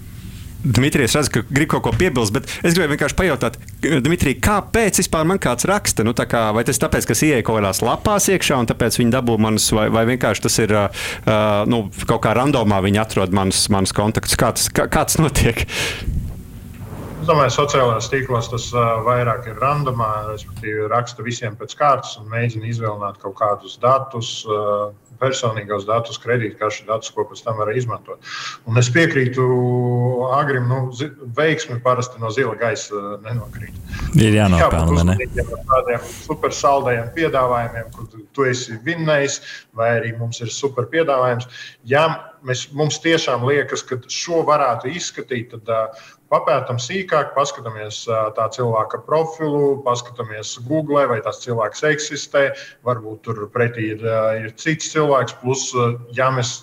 Dmitrijs 0.59 1.15
redz, 1.15 1.29
ka 1.31 1.43
grib 1.47 1.69
kaut 1.71 1.85
ko 1.85 1.91
piebilst, 1.95 2.33
bet 2.35 2.49
es 2.67 2.73
gribēju 2.75 2.91
vienkārši 2.91 3.15
pajautāt, 3.15 3.55
Dmitrij, 3.79 4.35
kāpēc 4.43 4.99
vispār 4.99 5.27
man 5.29 5.39
kāds 5.39 5.63
raksta? 5.69 6.03
Nu, 6.03 6.11
kā, 6.11 6.49
vai 6.55 6.65
tas 6.67 6.81
tāpēc, 6.81 7.07
ka 7.07 7.15
es 7.15 7.23
ieeju 7.23 7.45
kaut 7.47 7.61
kādās 7.61 7.79
lapās 7.85 8.27
iekšā 8.33 8.57
un 8.59 8.67
tāpēc 8.67 8.99
viņi 8.99 9.13
dabū 9.15 9.37
manus, 9.39 9.69
vai, 9.75 9.87
vai 9.93 10.03
vienkārši 10.09 10.43
tas 10.43 10.59
ir 10.59 10.75
uh, 10.75 10.89
nu, 11.69 11.85
kaut 12.03 12.25
kā 12.25 12.35
randomā 12.35 12.81
viņi 12.83 12.99
atrod 12.99 13.35
manus, 13.35 13.61
manus 13.71 13.95
kontaktus? 13.95 14.35
Kā 14.39 14.51
tas, 14.57 14.67
kā, 14.67 14.89
kā 14.91 15.05
tas 15.07 15.15
notiek? 15.21 15.63
Es 15.63 17.27
domāju, 17.27 17.47
ka 17.47 17.55
sociālajos 17.55 18.11
tīklos 18.11 18.51
tas 18.51 18.67
uh, 18.75 18.99
vairāk 19.07 19.47
ir 19.47 19.63
randomā, 19.63 20.11
respektīvi 20.33 20.91
raksta 20.91 21.23
visiem 21.23 21.55
pēc 21.59 21.77
kārtas 21.79 22.17
un 22.19 22.27
mēģina 22.31 22.67
izvēlēt 22.67 23.23
kaut 23.23 23.39
kādus 23.39 23.79
datus. 23.79 24.41
Uh, 24.43 24.91
personīgos 25.19 25.85
datus, 25.87 26.19
kredītkaršu 26.23 26.87
datus, 26.87 27.11
ko 27.15 27.25
pēc 27.29 27.43
tam 27.45 27.59
var 27.61 27.71
izmantot. 27.75 28.23
Un 28.69 28.79
es 28.81 28.89
piekrītu 28.93 29.45
Agrim, 30.35 30.69
nu, 30.71 30.79
veiksmi 31.37 31.79
parasti 31.83 32.21
no 32.21 32.31
zila 32.33 32.55
gaisa 32.59 33.17
nenokrīt. 33.25 33.75
Ir 34.19 34.37
jānopelna, 34.37 35.11
ne? 35.11 35.29
Tādiem 35.69 36.07
super 36.23 36.55
saldējiem 36.55 37.11
piedāvājumiem, 37.17 37.91
kur 37.95 38.25
tu 38.35 38.47
esi 38.49 38.79
vinnējis, 38.85 39.39
vai 39.77 39.93
arī 39.99 40.15
mums 40.17 40.41
ir 40.43 40.51
super 40.53 40.89
piedāvājums. 40.91 41.49
Ja 41.87 42.07
mēs, 42.47 42.65
mums 42.75 42.99
tiešām 43.03 43.43
liekas, 43.47 43.83
ka 43.87 43.97
šo 44.11 44.41
varētu 44.47 44.91
izskatīt, 44.93 45.53
tad 45.53 45.97
papētām 46.31 46.79
sīkāk, 46.81 47.33
paskatāmies 47.35 48.03
tā 48.37 48.47
cilvēka 48.55 49.01
profilu, 49.07 49.79
paskatāmies 49.85 50.55
Google, 50.67 51.05
vai 51.11 51.19
tas 51.25 51.41
cilvēks 51.45 51.85
eksistē. 51.91 52.45
Varbūt 52.87 53.23
tur 53.27 53.45
pretī 53.53 53.93
ir, 53.95 54.05
ir 54.43 54.53
cits 54.59 54.91
cilvēks. 54.93 55.39
Plus, 55.43 55.69
ja 56.17 56.29
mēs 56.35 56.55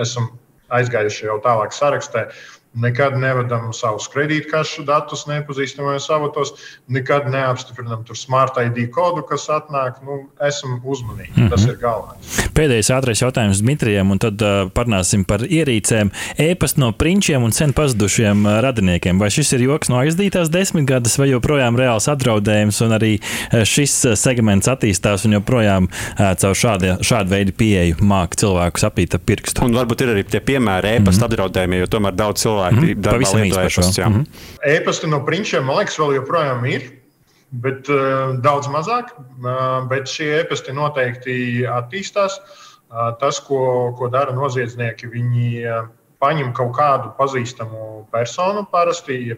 esam 0.00 0.30
aizgājuši 0.70 1.26
jau 1.26 1.40
tālāk 1.42 1.74
sarakstā, 1.74 2.28
Nekad 2.74 3.16
nevedam 3.18 3.72
savus 3.74 4.04
kredītkaršu 4.12 4.84
datus 4.86 5.24
nepazīstamajos 5.26 6.04
avotos, 6.14 6.52
nekad 6.86 7.24
neapstiprinām 7.26 8.04
tur 8.06 8.14
smart 8.14 8.60
ID 8.62 8.84
kodu, 8.94 9.24
kas 9.26 9.48
atnāk. 9.50 9.96
Nu, 10.06 10.20
esam 10.46 10.76
uzmanīgi. 10.84 11.32
Mm 11.34 11.42
-hmm. 11.42 11.50
Tas 11.50 11.64
ir 11.66 11.74
galvenais. 11.80 12.36
Pēdējais 12.54 12.90
ātrais 12.94 13.22
jautājums 13.24 13.58
Dmitrijam, 13.62 14.10
un 14.10 14.18
tad 14.18 14.42
uh, 14.42 14.70
parunāsim 14.70 15.24
par 15.26 15.40
ierīcēm. 15.40 16.12
Ēpast 16.38 16.78
no 16.78 16.92
prinčiem 16.92 17.42
un 17.42 17.52
sen 17.52 17.72
pazudušiem 17.72 18.46
uh, 18.46 18.60
radiniekiem. 18.62 19.18
Vai 19.18 19.30
šis 19.30 19.52
ir 19.52 19.66
joks 19.66 19.88
no 19.88 19.98
aizdītās 19.98 20.50
desmitgades, 20.50 21.18
vai 21.18 21.28
joprojām 21.28 21.76
reāls 21.76 22.06
apdraudējums, 22.06 22.80
un 22.86 22.92
arī 22.92 23.18
uh, 23.18 23.64
šis 23.64 24.06
segments 24.14 24.68
attīstās 24.68 25.26
un 25.26 25.32
joprojām 25.32 25.90
uh, 25.90 26.34
caur 26.38 26.54
šādu, 26.54 27.02
šādu 27.02 27.30
veidu 27.30 27.52
pieeju 27.52 27.96
māca 28.00 28.36
cilvēkus 28.36 28.86
apīt 28.86 29.14
ap 29.14 29.26
pirkstu? 29.26 29.64
Un 29.64 29.74
varbūt 29.74 30.06
ir 30.06 30.14
arī 30.14 30.24
tie 30.24 30.40
piemēri 30.40 30.86
ēpasta 30.86 31.10
mm 31.10 31.18
-hmm. 31.18 31.24
apdraudējumiem, 31.24 31.80
jo 31.80 31.86
tomēr 31.86 32.14
daudz 32.14 32.40
cilvēku 32.42 32.59
cilvēki 32.60 32.94
mm, 32.94 33.02
pavisam 33.04 33.44
īsti. 33.44 34.06
Mm 34.06 34.14
-hmm. 34.14 34.24
E-pasta 34.76 35.06
no 35.06 35.24
prinčiem, 35.24 35.64
man 35.64 35.80
liekas, 35.80 35.98
vēl 35.98 36.16
joprojām 36.20 36.66
ir. 36.66 36.90
Bet 37.50 37.88
uh, 37.90 38.38
daudz 38.38 38.68
mazāk, 38.70 39.10
uh, 39.18 39.88
bet 39.90 40.06
šie 40.06 40.40
e-pasti 40.40 40.72
noteikti 40.72 41.66
attīstās. 41.66 42.38
Uh, 42.90 43.10
tas, 43.18 43.40
ko, 43.40 43.92
ko 43.98 44.08
dara 44.08 44.32
noziedznieki, 44.32 45.10
viņi 45.10 45.48
uh, 45.66 45.88
paņem 46.20 46.52
kaut 46.54 46.76
kādu 46.76 47.10
pazīstamu 47.18 48.06
personu. 48.12 48.66
Parasti 48.70 49.18
ja 49.32 49.36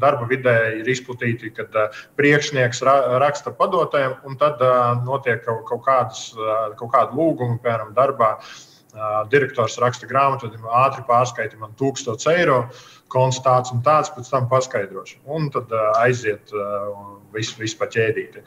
darba 0.00 0.26
vidē 0.26 0.80
ir 0.80 0.88
izplatīti, 0.88 1.52
kad 1.54 1.68
priekšnieks 2.16 2.82
raksta 3.22 3.50
padotājiem, 3.50 4.16
un 4.24 4.36
tad 4.36 4.58
notiek 5.04 5.44
kaut, 5.44 5.64
kaut, 5.68 5.84
kādas, 5.84 6.34
kaut 6.80 6.90
kāda 6.90 7.12
lūguma, 7.12 7.60
piemēram, 7.62 7.92
darbā 7.94 8.38
direktors 9.30 9.78
raksta 9.82 10.06
grāmatu, 10.10 10.50
tad 10.50 10.68
ātri 10.84 11.04
pārskaita 11.08 11.58
man 11.58 11.74
1000 11.80 12.28
eiro, 12.34 12.58
konts 13.12 13.40
tāds 13.44 13.72
un 13.74 13.82
tāds, 13.84 14.10
pēc 14.14 14.30
tam 14.32 14.48
paskaidrošu. 14.50 15.20
Un 15.30 15.50
tad 15.54 15.70
aiziet 16.00 16.52
viss 17.34 17.56
vis 17.58 17.74
pa 17.74 17.86
ķēdīti. 17.90 18.42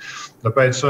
Tāpēc 0.45 0.81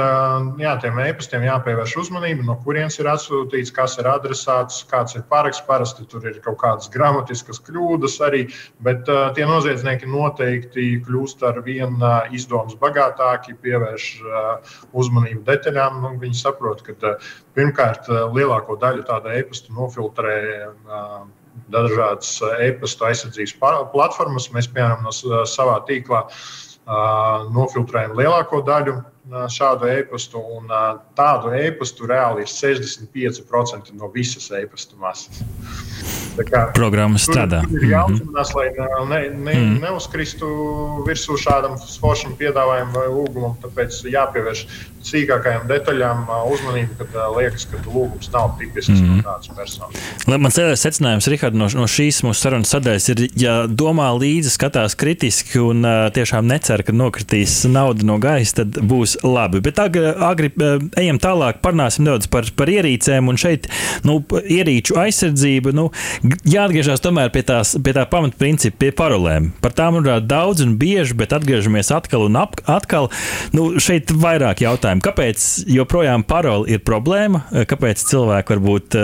jā, 0.62 0.74
tiem 0.82 1.00
e-pastiem 1.02 1.46
jāpievērš 1.48 1.96
uzmanība, 2.04 2.46
no 2.46 2.58
kurienes 2.62 3.00
ir 3.02 3.10
atsūtīts, 3.10 3.74
kas 3.74 3.98
ir 4.02 4.10
adresāts, 4.12 4.84
kāds 4.90 5.18
ir 5.18 5.26
paraksts. 5.30 5.66
Parasti 5.68 6.06
tur 6.10 6.26
ir 6.30 6.38
kaut 6.46 6.60
kādas 6.62 6.92
gramatiskas 6.94 7.60
kļūdas 7.66 8.20
arī, 8.28 8.44
bet 8.86 9.10
tie 9.38 9.48
noziedznieki 9.50 10.10
noteikti 10.10 10.88
kļūst 11.08 11.44
ar 11.50 11.62
vien 11.66 11.98
izdomas 12.34 12.78
bagātāki, 12.82 13.58
pievērš 13.66 14.12
uzmanību 14.94 15.44
detaļām. 15.50 16.02
Nu, 16.06 16.14
viņi 16.22 16.38
saprot, 16.44 16.86
ka 16.86 17.18
pirmkārt 17.58 18.10
lielāko 18.38 18.78
daļu 18.82 19.10
tādu 19.10 19.34
e-pastu 19.34 19.74
nofiltrē. 19.78 20.38
Uh, 21.58 21.68
dažādas 21.74 22.38
e-pasta 22.64 23.10
aizsardzības 23.12 23.56
platformas. 23.94 24.50
Mēs, 24.54 24.70
piemēram, 24.72 25.06
no 25.06 25.14
savā 25.50 25.80
tīklā 25.88 26.24
uh, 26.28 27.48
nofiltrējam 27.56 28.16
lielāko 28.18 28.62
daļu 28.68 29.00
šādu 29.52 29.90
e-pastu, 29.92 30.40
un 30.58 30.72
tādu 31.18 31.52
e-pastu 31.58 32.08
reāli 32.08 32.46
ir 32.46 32.52
65% 32.52 33.94
no 33.98 34.12
visas 34.14 34.50
e-pasta 34.56 35.00
masas. 35.00 35.44
Programma 36.78 37.18
strādā. 37.18 37.64
Ir 37.74 37.88
jāuzmanās, 37.90 38.52
lai 38.54 38.68
ne, 38.78 39.22
ne, 39.34 39.56
mm. 39.56 39.80
neuzkristu 39.82 40.50
virsū 41.08 41.38
šādam 41.42 41.80
foršam 41.82 42.36
piedāvājumam 42.38 42.94
vai 42.94 43.08
lūgumam. 43.10 43.56
Tāpēc 43.64 44.04
jāpievērš 44.14 44.62
sīkākajām 45.08 45.68
detaļām 45.70 46.28
uzmanību, 46.52 46.98
kad 47.00 47.18
liekas, 47.38 47.66
ka 47.72 47.80
lūgums 47.86 48.30
nav 48.34 48.54
tipisks 48.60 48.94
mm. 48.94 49.10
no 49.10 49.26
tādas 49.26 49.52
personas. 49.58 50.08
Mans 50.28 50.60
secinājums, 50.84 51.30
Rihard, 51.32 51.58
no, 51.58 51.70
no 51.80 51.88
šīs 51.90 52.22
mūsu 52.26 52.44
sarunas 52.44 52.74
sadaļas 52.76 53.10
ir, 53.14 53.24
ja 53.40 53.56
domā 53.70 54.10
līdzi, 54.18 54.54
skatās 54.54 54.98
kritiski 55.00 55.62
un 55.64 55.86
tiešām 56.14 56.48
necer, 56.50 56.84
ka 56.86 56.96
nokritīs 56.96 57.64
naudu 57.72 58.08
no 58.08 58.20
gaisa, 58.22 58.62
tad 58.62 58.82
būs 58.86 59.17
labi. 59.24 59.62
Bet 59.64 59.80
agri, 59.82 60.04
agri 60.12 60.52
ejam 61.00 61.20
tālāk, 61.22 61.62
parunāsim 61.64 62.06
nedaudz 62.06 62.30
par, 62.32 62.48
par 62.58 62.72
ierīcēm. 62.72 63.30
Un 63.32 63.40
šeit 63.40 63.70
nu, 64.08 64.20
ierīču 64.42 64.98
aizsardzība, 65.02 65.74
nu, 65.78 65.90
jāatgriežas 66.48 67.04
tomēr 67.04 67.32
pie, 67.34 67.46
tās, 67.48 67.76
pie 67.84 67.96
tā 67.98 68.08
pamatprincipa, 68.10 68.80
pie 68.82 68.92
parolēm. 68.98 69.52
Par 69.64 69.76
tām 69.78 70.00
runā 70.02 70.20
daudz 70.24 70.66
un 70.66 70.76
bieži, 70.82 71.18
bet 71.18 71.36
atgriežamies 71.38 71.94
atkal 71.96 72.28
un 72.28 72.40
ap, 72.42 72.60
atkal. 72.70 73.12
Nu, 73.56 73.70
šeit 73.84 74.14
vairāk 74.14 74.64
jautājumu. 74.66 75.04
Kāpēc 75.06 75.48
joprojām 75.72 76.26
paroli 76.28 76.76
ir 76.76 76.86
problēma? 76.88 77.46
Kāpēc 77.68 78.04
cilvēki 78.10 78.56
varbūt 78.56 79.02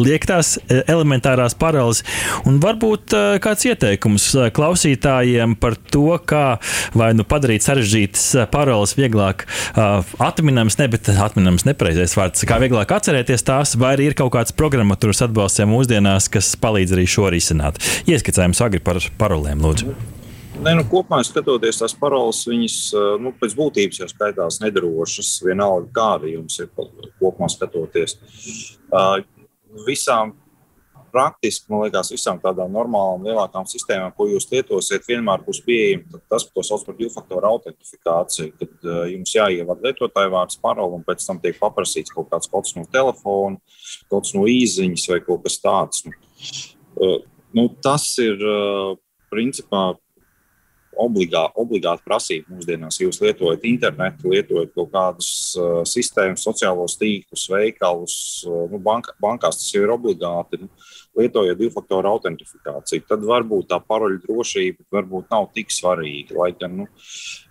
liek 0.00 0.26
tās 0.28 0.56
e, 0.58 0.80
elementārās 0.90 1.56
paralēlas. 1.58 2.02
Un 2.48 2.58
varbūt 2.62 3.14
e, 3.16 3.22
kāds 3.44 3.66
ieteikums 3.68 4.28
e, 4.34 4.48
klausītājiem 4.56 5.56
par 5.60 5.76
to, 5.92 6.08
kā 6.28 6.58
vai 6.96 7.12
nu 7.16 7.26
padarīt 7.28 7.66
sarežģītas 7.66 8.48
paralēlas 8.52 8.96
vieglāk 8.98 9.46
atminamas, 9.76 10.78
ne, 10.80 10.88
bet 10.92 11.08
atminamas 11.10 11.66
nepareizais 11.68 12.16
vārds, 12.18 12.44
kā 12.48 12.58
vieglāk 12.62 12.92
atcerēties 12.96 13.46
tās, 13.46 13.76
vai 13.80 13.94
arī 13.96 14.10
ir 14.10 14.18
kaut 14.18 14.34
kāds 14.36 14.54
programmatūras 14.56 15.24
atbalsts 15.26 15.64
mūsdienās, 15.66 16.30
kas 16.32 16.54
palīdz 16.60 16.94
arī 16.96 17.06
šo 17.10 17.30
risināt. 17.32 17.80
Ieskicējums 18.10 18.62
agri 18.64 18.82
par 18.84 19.00
parolēm, 19.20 19.64
lūdzu. 19.64 19.96
Ne, 20.56 20.72
nu, 20.78 20.86
kopumā 20.88 21.20
skatoties, 21.26 21.82
tās 21.82 21.92
paroles 22.00 22.38
viņas 22.48 22.76
nu, 23.20 23.32
pēc 23.36 23.52
būtības 23.58 24.00
jau 24.00 24.08
skaitās 24.08 24.60
nedrošas. 24.62 25.34
Vienalga, 25.44 25.90
kāda 25.98 26.30
jums 26.32 26.56
ir 26.62 26.70
kopumā 26.72 27.50
skatoties. 27.52 28.16
Visām, 29.84 30.32
praktiski, 31.12 31.70
man 31.72 31.84
liekas, 31.86 32.10
visām 32.12 32.40
tādām 32.42 32.72
normālām, 32.74 33.24
lielākām 33.26 33.66
sistēmām, 33.68 34.12
ko 34.16 34.26
jūs 34.28 34.48
lietosiet, 34.50 35.06
vienmēr 35.08 35.44
būs 35.46 35.62
pieejama 35.66 36.20
tas, 36.30 36.46
ko 36.52 36.64
sauc 36.66 36.84
par 36.86 36.96
divu 36.98 37.12
faktoru 37.14 37.50
autentifikāciju, 37.54 38.52
kad 38.60 38.88
uh, 38.88 39.02
jums 39.10 39.34
jāievada 39.36 39.88
lietotāja 39.88 40.32
vārds, 40.32 40.60
parole, 40.62 40.98
un 40.98 41.06
pēc 41.06 41.24
tam 41.26 41.40
tiek 41.42 41.58
paprasīts 41.60 42.14
kaut 42.14 42.28
kāds 42.32 42.50
kods 42.52 42.76
no 42.76 42.84
telefona, 42.92 43.60
kods 44.12 44.34
no 44.36 44.44
īziņas 44.50 45.08
vai 45.12 45.20
kaut 45.24 45.46
kas 45.46 45.60
tāds. 45.62 46.04
Nu, 46.06 46.16
uh, 47.00 47.20
nu, 47.56 47.68
tas 47.84 48.08
ir 48.22 48.42
uh, 48.42 48.96
principā 49.32 49.88
obligā, 51.02 51.42
obligāti 51.58 52.04
prasība 52.06 52.56
mūsdienās. 52.56 53.00
Jūs 53.02 53.20
lietojat 53.22 53.64
internetu, 53.68 54.30
lietojat 54.32 54.72
kaut 54.76 54.92
kādas 54.94 55.30
uh, 55.60 55.80
sistēmas, 55.88 56.44
sociālos 56.46 56.96
tīklus, 57.00 57.46
veikalus, 57.52 58.16
uh, 58.48 58.64
nu, 58.72 58.80
bank, 58.82 59.12
bankās 59.22 59.60
tas 59.60 59.72
jau 59.74 59.84
ir 59.84 59.94
obligāti. 59.94 60.62
Nu, 60.62 60.70
lietojot 61.16 61.58
divu 61.58 61.72
faktoru 61.74 62.12
autentifikāciju, 62.14 63.06
tad 63.08 63.24
varbūt 63.26 63.70
tā 63.72 63.80
paroļu 63.82 64.22
drošība 64.26 64.86
varbūt 64.98 65.32
nav 65.32 65.50
tik 65.56 65.74
svarīga. 65.74 66.36
Lai 66.38 66.52
gan 66.60 66.80
nu, 66.82 66.88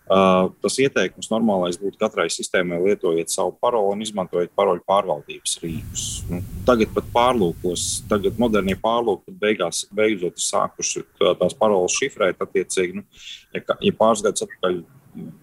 Uh, 0.05 0.51
tas 0.61 0.75
ieteikums 0.77 1.31
normālais 1.31 1.79
būtu 1.81 1.97
katrai 1.97 2.27
sistēmai 2.29 2.77
lietojiet 2.77 3.31
savu 3.33 3.55
paroli 3.57 3.95
un 3.95 4.03
izmantojiet 4.05 4.51
paroļu 4.53 4.83
pārvaldības 4.85 5.55
rīkus. 5.63 6.03
Nu, 6.29 6.43
tagad 6.67 6.91
pat 6.93 7.07
pārlūkos, 7.15 7.85
tagad 8.11 8.37
modernie 8.37 8.75
pārlūki 8.77 9.33
beigās, 9.41 9.79
beidzot 9.97 10.37
ir 10.37 10.45
sākuši 10.45 11.01
tās 11.39 11.57
paroles 11.57 11.97
šifrēt. 11.97 12.37
Attiecīgi, 12.37 12.99
nu, 12.99 13.23
ja, 13.57 13.63
ja 13.65 13.93
pāris 13.97 14.21
gadus 14.27 14.45
atpakaļ 14.45 14.77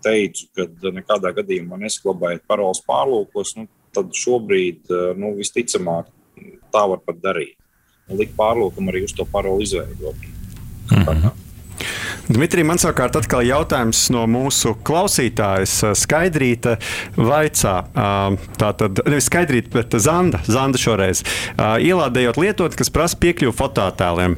teicu, 0.06 0.46
ka 0.54 0.94
nekādā 0.94 1.34
gadījumā 1.40 1.80
nesaglabājiet 1.82 2.46
paroles 2.46 2.84
pārlūkos, 2.86 3.56
nu, 3.58 3.66
tad 3.90 4.14
šobrīd 4.14 4.94
nu, 5.18 5.34
visticamāk 5.42 6.14
tā 6.70 6.86
var 6.86 7.02
pat 7.02 7.18
darīt. 7.24 7.58
Likt 8.10 8.34
pārlūkam 8.36 8.90
arī 8.90 9.04
uz 9.06 9.14
to 9.16 9.24
paroli 9.24 9.68
izveidot. 9.68 10.28
Mm 10.90 11.04
-hmm. 11.06 11.30
Dmitrij, 12.28 12.62
man 12.62 12.78
savukārt 12.78 13.16
atkal 13.18 13.42
jautājums 13.42 14.04
no 14.14 14.22
mūsu 14.30 14.76
klausītājas 14.86 15.72
Skaidrīta 15.98 16.76
vaicā. 17.16 17.72
Tātad, 18.60 19.00
nevis 19.08 19.26
Skaidrīta, 19.26 19.72
bet 19.74 19.96
Zanda, 20.04 20.38
Zanda 20.46 20.78
šoreiz. 20.78 21.24
Ielādējot 21.58 22.38
lietotni, 22.38 22.78
kas 22.78 22.92
prasa 22.94 23.18
piekļuvu 23.24 23.56
fototēliem. 23.58 24.36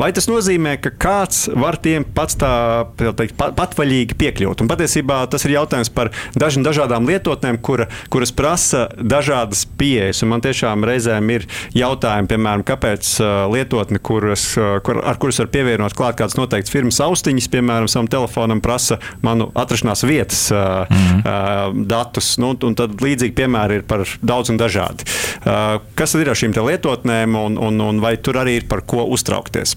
Vai 0.00 0.10
tas 0.16 0.26
nozīmē, 0.30 0.74
ka 0.82 0.92
kāds 1.06 1.46
var 1.54 1.78
tiem 1.84 2.06
pats 2.16 2.38
tā 2.40 2.50
teikt, 2.98 3.38
patvaļīgi 3.38 4.18
piekļūt? 4.18 4.64
Un 4.64 4.72
patiesībā 4.72 5.20
tas 5.30 5.46
ir 5.46 5.54
jautājums 5.54 5.94
par 5.94 6.10
dažām 6.34 6.66
dažādām 6.66 7.06
lietotnēm, 7.08 7.60
kura, 7.62 7.86
kuras 8.10 8.34
prasa 8.34 8.88
dažādas 8.98 9.67
pieejas. 9.78 10.22
Un 10.24 10.32
man 10.34 10.44
tiešām 10.44 10.86
reizēm 10.88 11.32
ir 11.34 11.46
jautājumi, 11.76 12.30
piemēram, 12.32 12.64
kāpēc 12.68 13.14
lietotne, 13.52 14.00
kuras, 14.04 14.50
kur, 14.84 15.02
ar 15.02 15.20
kuras 15.20 15.40
var 15.42 15.50
pievienot 15.54 15.96
klāt 15.98 16.18
kāds 16.20 16.36
noteikts 16.38 16.72
firmas 16.72 17.00
austiņas, 17.04 17.50
piemēram, 17.52 17.88
savam 17.90 18.10
telefonam 18.10 18.62
prasa 18.64 18.98
manu 19.24 19.50
atrašanās 19.58 20.04
vietas 20.08 20.44
uh, 20.52 20.84
mm. 20.90 21.22
uh, 21.22 21.82
datus. 21.88 22.34
Nu, 22.42 22.54
tad 22.58 22.98
līdzīgi 23.02 23.36
piemēri 23.38 23.80
ir 23.80 23.88
par 23.88 24.04
daudz 24.22 24.52
un 24.52 24.60
dažādi. 24.60 25.08
Uh, 25.42 25.78
kas 25.98 26.14
tad 26.14 26.24
ir 26.24 26.32
ar 26.32 26.38
šīm 26.38 26.56
lietotnēm 26.58 27.36
un, 27.38 27.60
un, 27.68 27.84
un 27.88 28.00
vai 28.02 28.16
tur 28.20 28.40
arī 28.42 28.60
ir 28.62 28.70
par 28.70 28.84
ko 28.88 29.06
uztraukties? 29.14 29.76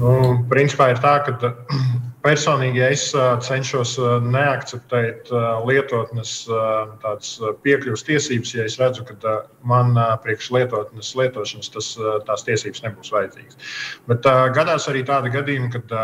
Nu, 0.00 0.12
principā 0.48 0.90
ir 0.94 1.02
tā, 1.02 1.18
ka 1.26 1.36
Personīgi 2.20 2.82
es 2.84 3.06
cenšos 3.46 3.94
neakceptēt 4.28 5.30
lietotnes 5.64 6.32
piekļuves 7.64 8.02
tiesības, 8.04 8.50
ja 8.58 8.66
es 8.68 8.74
redzu, 8.80 9.06
ka 9.08 9.36
man 9.64 9.96
priekš 10.20 10.50
lietotnes 10.52 11.14
lietošanas 11.16 11.72
tas, 11.72 11.88
tās 12.26 12.44
tiesības 12.44 12.82
nebūs 12.84 13.12
vajadzīgas. 13.14 13.72
Bet 14.10 14.28
gadās 14.58 14.88
arī 14.92 15.00
tādi 15.08 15.32
gadījumi, 15.32 15.70
kad 15.72 15.94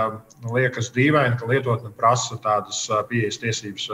liekas 0.55 0.89
dīvaini, 0.97 1.37
ka 1.37 1.51
lietotne 1.51 1.93
prasa 2.01 2.39
tādas 2.47 2.87
pieejas 3.11 3.37
tiesības. 3.43 3.91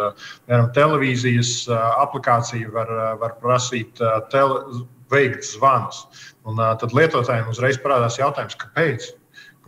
Piemēram, 0.46 0.68
televīzijas 0.78 1.56
aplikācija 2.04 2.70
var, 2.76 2.92
var 3.24 3.34
prasīt 3.42 3.98
tele, 4.30 4.84
veikt 5.10 5.42
zvanus. 5.50 6.04
Un 6.46 6.62
tad 6.78 6.94
lietotājiem 6.94 7.50
uzreiz 7.50 7.82
parādās 7.82 8.20
jautājums, 8.22 8.54
kāpēc? 8.62 9.10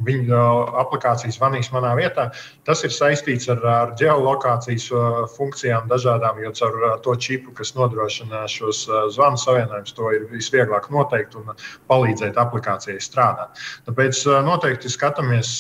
Viņa 0.03 0.41
aplikācijas 0.83 1.37
zvanīs 1.39 1.71
manā 1.75 1.93
vietā. 1.99 2.29
Tas 2.67 2.83
ir 2.87 2.93
saistīts 2.95 3.49
ar, 3.53 3.61
ar 3.69 3.93
geolokācijas 3.99 4.89
funkcijām 5.37 5.87
dažādām, 5.91 6.41
jo 6.43 6.53
caur 6.59 6.79
to 7.05 7.15
čipu, 7.15 7.55
kas 7.55 7.75
nodrošina 7.79 8.45
šos 8.51 8.85
zvanu 9.15 9.39
savienojumus, 9.41 9.95
to 9.95 10.11
ir 10.17 10.27
visvieglāk 10.33 10.91
noteikt 10.95 11.37
un 11.39 11.53
palīdzēt 11.91 12.39
aplikācijai 12.41 12.99
strādāt. 13.03 13.63
Tāpēc 13.89 14.25
noteikti 14.47 14.91
skatāmies, 14.93 15.55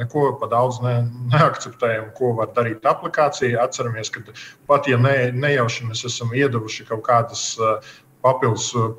neko 0.00 0.32
pa 0.40 0.50
daudz 0.50 0.80
ne, 0.84 0.96
neakceptējam, 1.34 2.10
ko 2.18 2.34
var 2.40 2.50
darīt 2.56 2.86
aplikācija. 2.86 3.62
Atceramies, 3.66 4.10
ka 4.10 4.24
pat 4.66 4.90
ja 4.90 4.98
ne, 5.00 5.30
nejauši 5.32 5.86
mēs 5.90 6.04
esam 6.08 6.34
iedavuši 6.36 6.88
kaut 6.90 7.04
kādas 7.06 7.48
uh, 7.60 7.78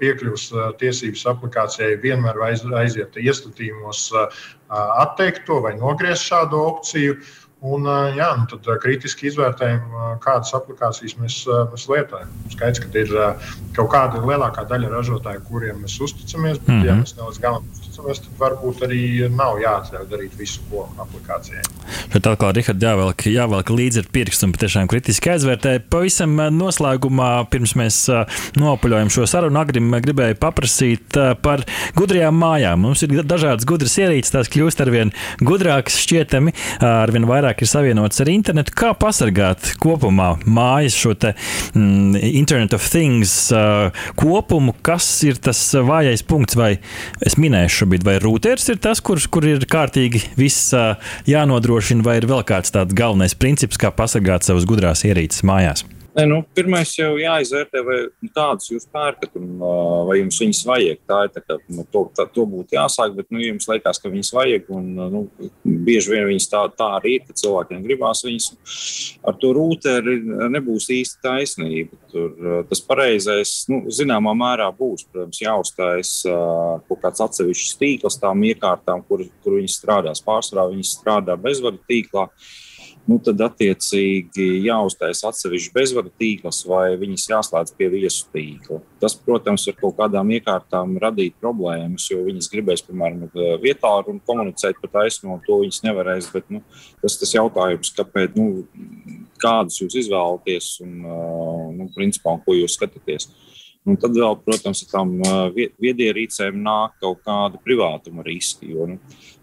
piekļuvas 0.01 0.45
uh, 0.53 0.69
tiesības 0.81 1.25
aplikācijai 1.33 1.97
vienmēr 2.03 2.39
aiziet 2.47 3.17
iestatījumos, 3.19 4.07
uh, 4.15 4.27
atteikt 5.03 5.45
to 5.49 5.61
vai 5.65 5.75
nogriezt 5.79 6.27
šādu 6.29 6.61
opciju. 6.71 7.17
Un, 7.65 7.87
jā, 8.13 8.27
nu 8.37 8.45
tad 8.51 8.67
kritiski 8.83 9.31
izvērtējam, 9.31 9.87
kādas 10.21 10.53
aplikācijas 10.53 11.15
mēs, 11.17 11.37
mēs 11.71 11.87
lietojam. 11.89 12.29
Skaidrs, 12.53 12.83
ka 12.83 13.01
ir 13.01 13.13
kaut 13.73 13.89
kāda 13.95 14.21
lielākā 14.21 14.61
daļa 14.69 14.91
ražotāju, 14.93 15.41
kuriem 15.47 15.79
mēs 15.81 15.95
uzticamies, 16.05 16.59
bet, 16.59 16.67
mm 16.67 16.75
-hmm. 16.75 16.85
ja 16.85 16.93
mhm. 16.93 17.01
mēs 17.01 17.15
ne 17.17 17.23
līdz 17.25 17.41
galam 17.41 17.65
uzticamies, 17.73 18.21
tad 18.21 18.37
varbūt 18.37 18.83
arī 18.85 19.29
nav 19.33 19.57
jāatļauj 19.63 20.05
darīt 20.11 20.37
visu, 20.37 20.61
ko 20.69 20.85
aplikācijai. 21.01 21.63
Bet 22.13 22.23
tā 22.27 22.35
kā 22.37 22.51
Rihards 22.53 22.83
jāvelk, 22.83 23.25
jāvelk 23.25 23.69
līdzi 23.73 24.03
ar 24.03 24.11
pirkstu 24.13 24.45
un 24.45 24.53
patiešām 24.53 24.87
kritiski 24.87 25.33
aizvērtē. 25.33 25.79
Pavisam 25.89 26.37
noslēgumā, 26.53 27.47
pirms 27.49 27.73
mēs 27.73 27.97
nopaļojam 28.55 29.09
šo 29.09 29.25
sarunu, 29.25 29.59
Agrim 29.59 29.91
gribēju 29.91 30.37
paprasīt 30.37 31.17
par 31.41 31.65
gudrajām 31.95 32.37
mājām. 32.37 32.85
Mums 32.85 33.01
ir 33.03 33.17
dažādas 33.23 33.65
gudras 33.65 33.97
ierīces, 33.97 34.31
tās 34.31 34.47
kļūst 34.53 34.81
ar 34.85 34.93
vien 34.93 35.13
gudrākas, 35.41 35.97
šķietami, 36.05 36.53
ar 36.85 37.11
vien 37.11 37.25
vairāk 37.25 37.46
vairāk 37.47 37.63
ir 37.63 37.69
savienotas 37.69 38.21
ar 38.21 38.29
internetu. 38.31 38.73
Kā 38.75 38.91
pasargāt 38.97 39.73
kopumā 39.79 40.35
mājas 40.45 40.97
šo 40.97 41.13
te 41.15 41.33
mm, 41.73 42.17
Internet 42.35 42.75
of 42.75 42.83
Things 42.91 43.51
uh, 43.55 43.91
kopumu? 44.19 44.75
Kas 44.83 45.07
ir 45.23 45.39
tas 45.39 45.59
vājais 45.73 46.25
punkts? 46.27 46.57
Vai 46.57 46.77
es 47.23 47.37
minēšu 47.39 47.83
šobrīd, 47.83 48.03
vai 48.03 48.17
routers 48.19 48.67
ir 48.69 48.81
tas, 48.83 48.99
kur, 48.99 49.21
kur 49.31 49.47
ir 49.47 49.63
kārtīgi 49.63 50.23
viss 50.37 50.73
uh, 50.75 50.97
jānodrošina, 51.29 52.03
vai 52.03 52.19
ir 52.19 52.27
vēl 52.27 52.43
kāds 52.47 52.73
tāds 52.73 52.97
galvenais 52.97 53.37
princips, 53.37 53.79
kā 53.79 53.93
pasargāt 53.93 54.47
savas 54.47 54.67
gudrās 54.67 55.05
ierīces 55.07 55.45
mājās? 55.47 55.87
Ne, 56.17 56.23
nu, 56.25 56.39
pirmais 56.57 56.89
jau 56.97 57.11
jāizvērtē, 57.21 57.81
vai 57.85 57.97
nu, 58.09 58.29
tādas 58.33 58.71
jūs 58.71 58.87
pērkat, 58.89 59.35
un 59.37 59.59
vai 60.07 60.15
jums 60.17 60.39
viņas 60.41 60.61
vajag. 60.65 61.03
Tā 61.05 61.19
ir 61.27 61.29
tā, 61.35 61.43
ka 61.45 61.57
nu, 61.69 61.85
to, 61.93 62.01
tā, 62.17 62.25
to 62.33 62.45
būtu 62.49 62.73
jāsāk, 62.73 63.13
bet 63.19 63.29
nu, 63.29 63.43
jums 63.43 63.69
liekas, 63.69 64.01
ka 64.01 64.09
viņas 64.09 64.33
vajag. 64.33 64.65
Un, 64.73 64.87
nu, 65.13 65.21
bieži 65.85 66.15
vien 66.15 66.25
viņas 66.31 66.49
tā, 66.49 66.63
tā 66.73 66.89
arī 66.97 67.19
ir, 67.19 67.27
ka 67.27 67.37
cilvēkiem 67.37 67.85
gribās 67.85 68.25
viņas. 68.25 68.49
Ar 69.29 69.37
to 69.37 69.53
rūteri 69.59 70.17
nebūs 70.57 70.89
īsti 70.97 71.21
taisnība. 71.21 72.01
Tur, 72.09 72.33
tas 72.71 72.81
pareizais, 72.89 73.53
nu, 73.69 73.83
zināmā 73.93 74.33
mērā 74.41 74.71
būs, 74.73 75.05
protams, 75.11 75.43
jāuzstājas 75.45 76.15
uh, 76.25 76.79
kaut 76.89 77.05
kāds 77.05 77.27
atsevišķs 77.29 77.77
tīkls 77.77 78.17
tām 78.23 78.41
iekārtām, 78.49 79.05
kur, 79.05 79.27
kur 79.45 79.61
viņas 79.61 79.83
strādās. 79.83 80.25
Pārsvarā 80.25 80.71
viņas 80.73 80.97
strādā 80.97 81.37
bezvadu 81.37 81.85
tīklā. 81.85 82.31
Uh, 82.31 82.55
nu, 83.07 83.17
tad 83.23 83.39
attiecīgi 83.45 84.45
jāuztaisa 84.65 85.29
atsevišķi 85.31 85.73
bezvadu 85.75 86.11
tīkls 86.19 86.61
vai 86.67 86.91
viņas 86.99 87.27
jāslēdz 87.31 87.73
pie 87.79 87.87
viesu 87.93 88.27
tīkla. 88.33 88.81
Tas, 89.01 89.15
protams, 89.15 89.67
var 89.69 89.77
kaut 89.79 89.97
kādām 89.99 90.33
iekārtām 90.35 90.97
radīt 91.01 91.37
problēmas, 91.41 92.09
jo 92.11 92.21
viņas 92.27 92.51
gribēs, 92.51 92.83
piemēram, 92.87 93.27
vietā 93.63 93.93
un 94.11 94.19
komunicēt 94.27 94.81
pa 94.83 94.91
taisno, 94.99 95.39
to 95.47 95.61
viņas 95.63 95.83
nevarēs. 95.87 96.29
Bet, 96.33 96.49
nu, 96.53 96.63
tas 97.03 97.19
ir 97.23 97.37
jautājums, 97.39 97.93
kāpēc, 97.97 98.35
nu, 98.39 98.63
kādus 99.41 99.81
jūs 99.83 99.99
izvēlaties 100.03 100.73
un, 100.85 100.97
nu, 101.77 101.91
principā, 101.95 102.35
un 102.35 102.43
ko 102.43 102.57
jūs 102.57 102.75
skatāties. 102.79 103.31
Un 103.87 103.95
tad 103.95 104.17
vēl, 104.19 104.35
protams, 104.43 104.81
ar 104.83 104.89
tām 104.91 105.13
viedierīcēm 105.55 106.57
nāk 106.59 106.97
kaut 106.99 107.21
kāda 107.23 107.59
privātuma 107.63 108.25
riski. 108.25 108.73
Jo 108.73 108.89
nu, 108.91 108.97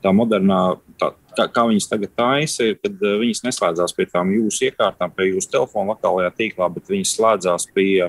tā 0.04 0.12
modernā, 0.12 0.58
tā, 1.00 1.14
kā, 1.36 1.48
kā 1.52 1.64
viņas 1.70 1.90
tagad 1.90 2.14
taisa, 2.18 2.70
ir, 2.70 2.78
kad 2.82 3.02
viņas 3.02 3.44
neslēdzās 3.46 3.96
pie 3.96 4.06
tām 4.10 4.32
jūsu 4.34 4.68
iekārtām, 4.70 5.12
pie 5.14 5.30
jūsu 5.32 5.50
telefona 5.52 5.94
lokālajā 5.94 6.32
tīklā, 6.38 6.70
bet 6.74 6.90
viņas 6.92 7.14
slēdzās 7.18 7.68
pie 7.74 8.08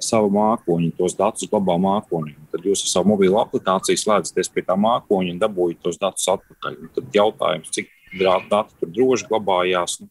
sava 0.00 0.30
mākoņa, 0.32 0.94
tos 0.98 1.14
datus 1.18 1.48
glabā 1.50 1.76
mākoņi. 1.80 2.36
Tad 2.52 2.66
jūs 2.66 2.84
ar 2.86 2.92
savu 2.94 3.12
mobilo 3.12 3.40
aplikāciju 3.42 4.00
slēdzaties 4.00 4.52
pie 4.54 4.64
tā 4.66 4.76
mākoņa 4.80 5.34
un 5.34 5.40
dabūjat 5.42 5.82
tos 5.84 6.00
datus 6.00 6.28
atpakaļ. 6.32 6.78
Un 6.80 6.92
tad 6.96 7.16
jautājums, 7.16 7.72
cik 7.76 7.90
dati 8.18 8.78
tur 8.80 8.92
droši 8.96 9.28
glabājās. 9.30 10.00
Nu, 10.02 10.08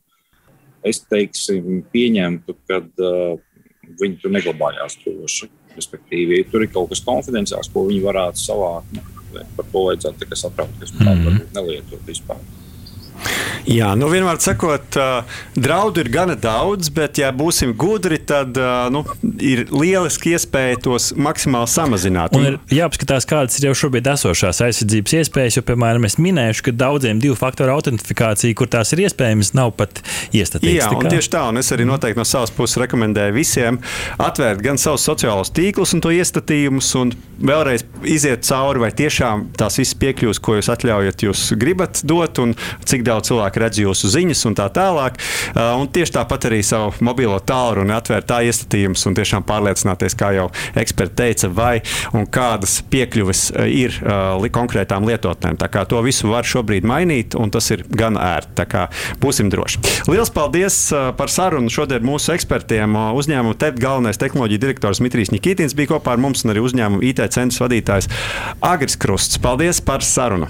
es 0.86 1.02
teiksim, 1.10 1.82
pieņemtu, 1.92 2.56
ka 2.70 2.84
uh, 2.84 3.40
viņi 4.00 4.22
tur 4.22 4.36
neglabājās 4.38 5.00
droši. 5.04 5.50
Respektīvi, 5.80 6.42
ja 6.42 6.50
tur 6.50 6.66
ir 6.66 6.72
kaut 6.74 6.90
kas 6.92 7.02
konfidenciāls, 7.06 7.70
ko 7.72 7.86
viņi 7.88 8.02
varētu 8.04 8.42
savākt, 8.42 8.96
nu, 8.96 9.04
par 9.60 9.68
to 9.74 9.84
vajadzētu 9.90 10.40
satraukties. 10.44 10.96
Mm 10.96 11.08
-hmm. 11.08 11.46
Nelietot 11.60 12.08
vispār. 12.08 12.40
Jā, 13.70 13.92
nu 14.00 14.08
vienmēr 14.10 14.40
sakot, 14.42 14.98
draudu 15.54 16.02
ir 16.02 16.10
gana 16.14 16.34
daudz, 16.40 16.90
bet, 16.94 17.20
ja 17.22 17.30
būsim 17.36 17.76
gudri, 17.78 18.18
tad 18.18 18.58
nu, 18.94 19.04
ir 19.38 19.68
lieliski 19.70 20.34
iespēja 20.34 20.80
tos 20.88 21.12
maksimāli 21.14 21.70
samazināt. 21.70 22.34
Un 22.38 22.48
ir 22.48 22.58
jāapskatās, 22.74 23.28
kādas 23.30 23.60
ir 23.60 23.70
jau 23.70 23.76
šobrīd 23.84 24.10
esošās 24.10 24.64
aizsardzības 24.66 25.16
iespējas, 25.22 25.60
jo, 25.60 25.66
piemēram, 25.68 26.08
es 26.10 26.18
minēju, 26.18 26.64
ka 26.66 26.74
daudziem 26.82 27.22
divu 27.22 27.38
faktoru 27.38 27.76
autentifikācija, 27.76 28.58
kur 28.58 28.72
tās 28.74 28.96
ir 28.96 29.04
iespējamas, 29.06 29.54
nav 29.58 29.76
pat 29.78 30.02
iestatītas. 30.34 30.88
Jā, 30.88 30.90
un 30.96 31.12
tieši 31.14 31.34
tā, 31.36 31.46
un 31.52 31.62
es 31.62 31.70
arī 31.76 31.86
noteikti 31.90 32.20
no 32.20 32.26
savas 32.26 32.54
puses 32.56 32.82
rekomendēju 32.82 33.38
visiem 33.38 33.78
atvērt 34.18 34.66
gan 34.66 34.82
savus 34.82 35.06
sociālos 35.06 35.54
tīklus 35.54 35.94
un 35.94 36.04
to 36.04 36.14
iestatījumus, 36.16 36.90
un 36.98 37.14
vēlreiz 37.38 37.86
iziet 38.10 38.48
cauri, 38.50 38.82
vai 38.82 38.92
tiešām 38.98 39.50
tās 39.60 39.78
visas 39.80 39.96
piekļuves, 40.02 40.42
ko 40.44 40.58
jūs 40.58 40.72
atļaujat, 40.74 41.28
jūs 41.28 41.46
gribat 41.60 42.02
dot, 42.08 42.42
un 42.42 42.58
cik 42.90 43.06
daudz 43.08 43.30
cilvēku 43.30 43.59
redz 43.62 43.82
jūsu 43.84 44.12
ziņas 44.14 44.46
un 44.50 44.58
tā 44.58 44.68
tālāk. 44.74 45.20
Uh, 45.54 45.76
un 45.82 45.90
tieši 45.92 46.16
tāpat 46.20 46.50
arī 46.50 46.62
savu 46.66 46.94
mobilo 47.06 47.40
tālruni 47.40 47.96
atvērt 47.96 48.30
tā 48.30 48.42
iestatījumus 48.48 49.06
un 49.10 49.18
tiešām 49.18 49.46
pārliecināties, 49.48 50.18
kā 50.20 50.32
jau 50.38 50.48
eksperti 50.80 51.18
teica, 51.20 51.52
vai 51.54 51.74
un 52.18 52.28
kādas 52.30 52.80
piekļuves 52.92 53.44
uh, 53.54 53.66
ir 53.70 53.96
uh, 54.04 54.50
konkrētām 54.54 55.08
lietotnēm. 55.08 55.60
Tā 55.60 55.70
kā 55.72 55.86
to 55.90 56.02
visu 56.06 56.32
var 56.32 56.48
šobrīd 56.48 56.88
mainīt, 56.88 57.38
un 57.38 57.52
tas 57.54 57.70
ir 57.76 57.86
gan 57.90 58.18
ērti. 58.20 58.56
Tā 58.60 58.66
kā 58.70 58.86
būsim 59.22 59.52
droši. 59.52 59.82
Lielas 60.10 60.32
paldies 60.34 60.80
par 61.18 61.32
sarunu 61.32 61.72
šodien 61.72 62.04
mūsu 62.06 62.34
ekspertiem. 62.34 62.98
Uzņēmuma 63.20 63.58
TED 63.60 63.80
galvenais 63.82 64.20
tehnoloģija 64.22 64.64
direktors 64.66 65.04
Mitrijs 65.06 65.34
Nikitins 65.34 65.78
bija 65.78 65.94
kopā 65.94 66.16
ar 66.16 66.24
mums 66.24 66.44
un 66.46 66.56
arī 66.56 66.66
uzņēmuma 66.66 67.06
IT 67.12 67.24
centra 67.36 67.68
vadītājs 67.68 68.10
Agris 68.66 69.00
Krusts. 69.00 69.42
Paldies 69.42 69.84
par 69.86 70.06
sarunu! 70.06 70.50